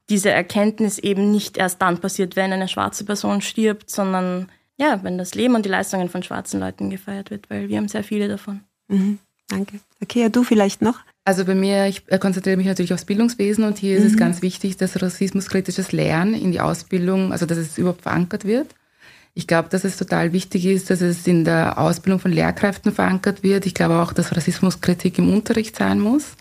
diese 0.08 0.30
Erkenntnis 0.30 0.98
eben 0.98 1.32
nicht 1.32 1.56
erst 1.56 1.82
dann 1.82 1.98
passiert, 1.98 2.36
wenn 2.36 2.52
eine 2.52 2.68
schwarze 2.68 3.04
Person 3.04 3.42
stirbt, 3.42 3.90
sondern 3.90 4.48
ja, 4.78 5.02
wenn 5.02 5.18
das 5.18 5.34
Leben 5.34 5.56
und 5.56 5.64
die 5.64 5.70
Leistungen 5.70 6.08
von 6.08 6.22
schwarzen 6.22 6.60
Leuten 6.60 6.90
gefeiert 6.90 7.30
wird, 7.30 7.50
weil 7.50 7.68
wir 7.68 7.76
haben 7.78 7.88
sehr 7.88 8.04
viele 8.04 8.28
davon. 8.28 8.60
Mhm, 8.86 9.18
danke. 9.48 9.80
Okay, 10.00 10.22
ja, 10.22 10.28
du 10.28 10.44
vielleicht 10.44 10.82
noch? 10.82 11.00
Also 11.24 11.44
bei 11.44 11.56
mir, 11.56 11.86
ich 11.86 12.06
konzentriere 12.20 12.56
mich 12.56 12.66
natürlich 12.66 12.94
aufs 12.94 13.06
Bildungswesen 13.06 13.64
und 13.64 13.78
hier 13.78 13.98
mhm. 13.98 13.98
ist 13.98 14.12
es 14.12 14.12
mhm. 14.12 14.18
ganz 14.18 14.42
wichtig, 14.42 14.76
dass 14.76 15.02
rassismuskritisches 15.02 15.90
Lernen 15.90 16.34
in 16.34 16.52
die 16.52 16.60
Ausbildung, 16.60 17.32
also 17.32 17.46
dass 17.46 17.58
es 17.58 17.76
überhaupt 17.76 18.02
verankert 18.02 18.44
wird 18.44 18.68
Ich 19.38 19.46
glaube, 19.46 19.68
dass 19.68 19.84
es 19.84 19.98
total 19.98 20.32
wichtig 20.32 20.64
ist, 20.64 20.88
dass 20.88 21.02
es 21.02 21.26
in 21.26 21.44
der 21.44 21.76
Ausbildung 21.76 22.18
von 22.20 22.32
Lehrkräften 22.32 22.90
verankert 22.90 23.42
wird. 23.42 23.66
Ich 23.66 23.74
glaube 23.74 24.00
auch, 24.00 24.14
dass 24.14 24.34
Rassismuskritik 24.34 25.18
im 25.18 25.30
Unterricht 25.30 25.76
sein 25.76 26.00
muss. 26.00 26.36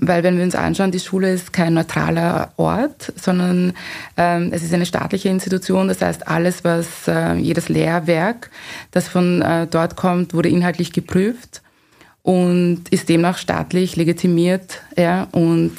Weil 0.00 0.22
wenn 0.22 0.38
wir 0.38 0.44
uns 0.44 0.54
anschauen, 0.54 0.90
die 0.90 0.98
Schule 0.98 1.30
ist 1.30 1.52
kein 1.52 1.74
neutraler 1.74 2.54
Ort, 2.56 3.12
sondern 3.20 3.74
ähm, 4.16 4.48
es 4.50 4.62
ist 4.62 4.72
eine 4.72 4.86
staatliche 4.86 5.28
Institution. 5.28 5.88
Das 5.88 6.00
heißt, 6.00 6.26
alles, 6.26 6.64
was 6.64 7.06
äh, 7.06 7.34
jedes 7.34 7.68
Lehrwerk, 7.68 8.50
das 8.92 9.08
von 9.08 9.42
äh, 9.42 9.66
dort 9.66 9.96
kommt, 9.96 10.32
wurde 10.32 10.48
inhaltlich 10.48 10.94
geprüft 10.94 11.60
und 12.22 12.84
ist 12.90 13.10
demnach 13.10 13.36
staatlich 13.36 13.96
legitimiert. 13.96 14.80
Ja, 14.96 15.28
und 15.32 15.76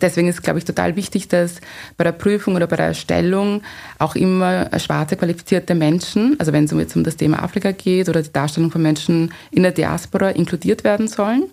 deswegen 0.00 0.28
ist, 0.28 0.42
glaube 0.42 0.58
ich, 0.58 0.64
total 0.64 0.96
wichtig, 0.96 1.28
dass 1.28 1.60
bei 1.96 2.04
der 2.04 2.12
Prüfung 2.12 2.54
oder 2.54 2.66
bei 2.66 2.76
der 2.76 2.86
Erstellung 2.86 3.62
auch 3.98 4.14
immer 4.14 4.70
schwarze 4.78 5.16
qualifizierte 5.16 5.74
Menschen, 5.74 6.36
also 6.38 6.52
wenn 6.52 6.64
es 6.64 6.72
jetzt 6.72 6.96
um 6.96 7.04
das 7.04 7.16
Thema 7.16 7.42
Afrika 7.42 7.72
geht 7.72 8.08
oder 8.08 8.22
die 8.22 8.32
Darstellung 8.32 8.70
von 8.70 8.82
Menschen 8.82 9.32
in 9.50 9.62
der 9.62 9.72
Diaspora, 9.72 10.30
inkludiert 10.30 10.84
werden 10.84 11.08
sollen. 11.08 11.44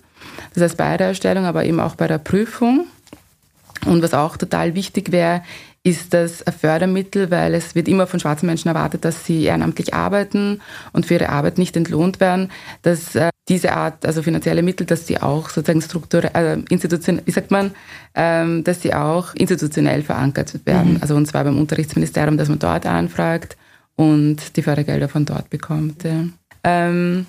Das 0.54 0.64
heißt 0.64 0.78
bei 0.78 0.98
der 0.98 1.08
Erstellung, 1.08 1.46
aber 1.46 1.66
eben 1.66 1.80
auch 1.80 1.96
bei 1.96 2.08
der 2.08 2.18
Prüfung. 2.18 2.86
Und 3.86 4.04
was 4.04 4.14
auch 4.14 4.36
total 4.36 4.76
wichtig 4.76 5.12
wäre, 5.12 5.42
ist 5.84 6.14
das 6.14 6.46
ein 6.46 6.54
Fördermittel, 6.54 7.32
weil 7.32 7.54
es 7.54 7.74
wird 7.74 7.88
immer 7.88 8.06
von 8.06 8.20
schwarzen 8.20 8.46
Menschen 8.46 8.68
erwartet, 8.68 9.06
dass 9.06 9.26
sie 9.26 9.44
ehrenamtlich 9.46 9.94
arbeiten 9.94 10.62
und 10.92 11.06
für 11.06 11.16
ihre 11.16 11.30
Arbeit 11.30 11.58
nicht 11.58 11.78
entlohnt 11.78 12.20
werden, 12.20 12.52
dass 12.82 13.16
äh, 13.16 13.30
diese 13.48 13.74
Art, 13.74 14.06
also 14.06 14.22
finanzielle 14.22 14.62
Mittel, 14.62 14.86
dass 14.86 15.06
die 15.06 15.22
auch 15.22 15.50
sozusagen 15.50 15.82
strukturell, 15.82 16.32
äh, 16.34 16.74
institutionell, 16.74 17.24
wie 17.26 17.32
sagt 17.32 17.52
man, 17.52 17.72
ähm, 18.14 18.64
dass 18.64 18.82
sie 18.82 18.94
auch 18.94 19.34
institutionell 19.36 20.04
verankert 20.04 20.54
werden. 20.66 20.96
Mhm. 20.96 21.02
Also 21.02 21.16
und 21.16 21.26
zwar 21.26 21.46
beim 21.46 21.58
Unterrichtsministerium, 21.58 22.38
dass 22.38 22.50
man 22.50 22.60
dort 22.60 22.86
anfragt 22.86 23.58
und 23.96 24.56
die 24.58 24.62
Fördergelder 24.62 25.10
von 25.10 25.26
dort 25.26 25.50
bekommt. 25.50 26.04
Ja. 26.04 26.26
Ähm, 26.64 27.26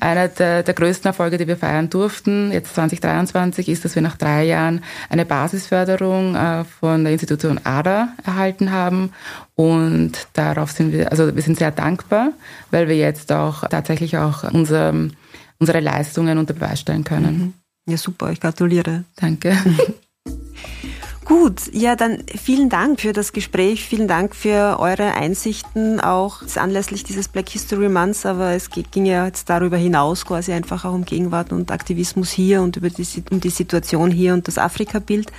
einer 0.00 0.28
der, 0.28 0.62
der, 0.62 0.74
größten 0.74 1.08
Erfolge, 1.08 1.38
die 1.38 1.46
wir 1.46 1.56
feiern 1.56 1.88
durften, 1.88 2.50
jetzt 2.50 2.74
2023, 2.74 3.68
ist, 3.68 3.84
dass 3.84 3.94
wir 3.94 4.02
nach 4.02 4.16
drei 4.16 4.44
Jahren 4.44 4.82
eine 5.08 5.24
Basisförderung 5.24 6.34
äh, 6.34 6.64
von 6.64 7.04
der 7.04 7.12
Institution 7.12 7.60
ADA 7.62 8.08
erhalten 8.24 8.72
haben. 8.72 9.12
Und 9.54 10.12
darauf 10.32 10.72
sind 10.72 10.92
wir, 10.92 11.10
also 11.12 11.34
wir 11.34 11.42
sind 11.42 11.58
sehr 11.58 11.70
dankbar, 11.70 12.32
weil 12.70 12.88
wir 12.88 12.96
jetzt 12.96 13.30
auch 13.30 13.66
tatsächlich 13.68 14.18
auch 14.18 14.42
unser, 14.52 14.92
unsere 15.58 15.80
Leistungen 15.80 16.38
unter 16.38 16.54
Beweis 16.54 16.80
stellen 16.80 17.04
können. 17.04 17.38
Mhm. 17.38 17.54
Ja, 17.92 17.96
super, 17.96 18.32
ich 18.32 18.40
gratuliere. 18.40 19.04
Danke. 19.16 19.56
Gut, 21.24 21.72
ja, 21.72 21.96
dann 21.96 22.22
vielen 22.26 22.68
Dank 22.68 23.00
für 23.00 23.14
das 23.14 23.32
Gespräch, 23.32 23.84
vielen 23.84 24.08
Dank 24.08 24.36
für 24.36 24.78
eure 24.78 25.14
Einsichten 25.14 25.98
auch 26.00 26.42
anlässlich 26.56 27.02
dieses 27.02 27.28
Black 27.28 27.48
History 27.48 27.88
Months, 27.88 28.26
aber 28.26 28.50
es 28.50 28.68
ging 28.68 29.06
ja 29.06 29.24
jetzt 29.24 29.48
darüber 29.48 29.78
hinaus 29.78 30.26
quasi 30.26 30.52
einfach 30.52 30.84
auch 30.84 30.92
um 30.92 31.06
Gegenwart 31.06 31.50
und 31.50 31.70
Aktivismus 31.70 32.30
hier 32.30 32.60
und 32.60 32.76
über 32.76 32.90
die, 32.90 33.06
um 33.30 33.40
die 33.40 33.48
Situation 33.48 34.10
hier 34.10 34.34
und 34.34 34.48
das 34.48 34.58
Afrika-Bild. 34.58 35.32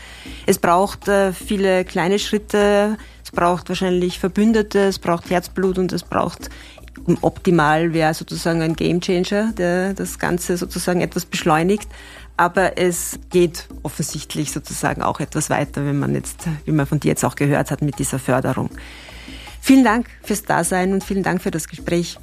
Es 0.48 0.58
braucht 0.58 1.08
äh, 1.08 1.34
viele 1.34 1.86
kleine 1.86 2.18
Schritte, 2.18 2.98
es 3.24 3.30
braucht 3.30 3.70
wahrscheinlich 3.70 4.18
Verbündete, 4.18 4.80
es 4.80 4.98
braucht 4.98 5.30
Herzblut 5.30 5.78
und 5.78 5.94
es 5.94 6.04
braucht 6.04 6.50
optimal 7.22 7.94
wäre 7.94 8.14
sozusagen 8.14 8.62
ein 8.62 8.76
Gamechanger, 8.76 9.52
der 9.54 9.94
das 9.94 10.20
Ganze 10.20 10.58
sozusagen 10.58 11.02
etwas 11.02 11.26
beschleunigt. 11.26 11.90
Aber 12.38 12.78
es 12.78 13.20
geht 13.30 13.68
offensichtlich 13.84 14.52
sozusagen 14.52 15.02
auch 15.02 15.20
etwas 15.20 15.50
weiter, 15.50 15.86
wenn 15.86 16.00
man 16.00 16.14
jetzt, 16.14 16.48
wie 16.66 16.72
man 16.72 16.86
von 16.86 17.00
dir 17.00 17.10
jetzt 17.10 17.24
auch 17.24 17.36
gehört 17.36 17.72
hat, 17.72 17.82
mit 17.82 17.98
dieser 18.00 18.20
Förderung. 18.20 18.70
Vielen 19.62 19.84
Dank 19.84 20.08
fürs 20.22 20.44
Dasein 20.44 20.94
und 20.94 21.04
vielen 21.04 21.24
Dank 21.24 21.42
für 21.42 21.52
das 21.52 21.68
Gespräch. 21.68 22.18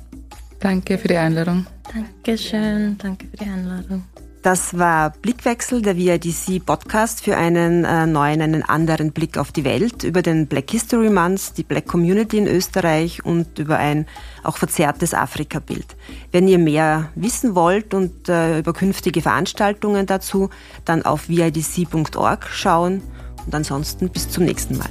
Danke 0.61 0.99
für 0.99 1.09
die 1.09 1.17
Einladung. 1.17 1.67
Dankeschön, 1.93 2.97
danke 2.99 3.27
für 3.27 3.37
die 3.39 3.51
Einladung. 3.51 4.05
Das 4.43 4.77
war 4.77 5.11
Blickwechsel, 5.11 5.83
der 5.83 5.97
VIDC 5.97 6.67
Podcast 6.67 7.23
für 7.23 7.37
einen 7.37 7.85
äh, 7.85 8.07
neuen, 8.07 8.43
einen 8.43 8.65
anderen 8.65 9.13
Blick 9.13 9.39
auf 9.39 9.53
die 9.53 9.65
Welt, 9.65 10.03
über 10.03 10.21
den 10.21 10.49
Black 10.49 10.69
History 10.73 11.11
Month, 11.11 11.57
die 11.59 11.63
Black 11.63 11.87
Community 11.87 12.39
in 12.39 12.49
Österreich 12.49 13.25
und 13.25 13.61
über 13.61 13.79
ein 13.79 14.07
auch 14.43 14.57
verzerrtes 14.57 15.15
Afrika-Bild. 15.15 15.97
Wenn 16.33 16.49
ihr 16.49 16.59
mehr 16.59 17.11
wissen 17.15 17.55
wollt 17.55 17.95
und 17.95 18.29
äh, 18.29 18.59
über 18.59 18.73
künftige 18.73 19.23
Veranstaltungen 19.23 20.07
dazu, 20.07 20.51
dann 20.85 21.03
auf 21.03 21.29
vidc.org 21.29 22.49
schauen 22.49 23.01
und 23.47 23.55
ansonsten 23.55 24.09
bis 24.09 24.29
zum 24.29 24.45
nächsten 24.45 24.77
Mal. 24.77 24.91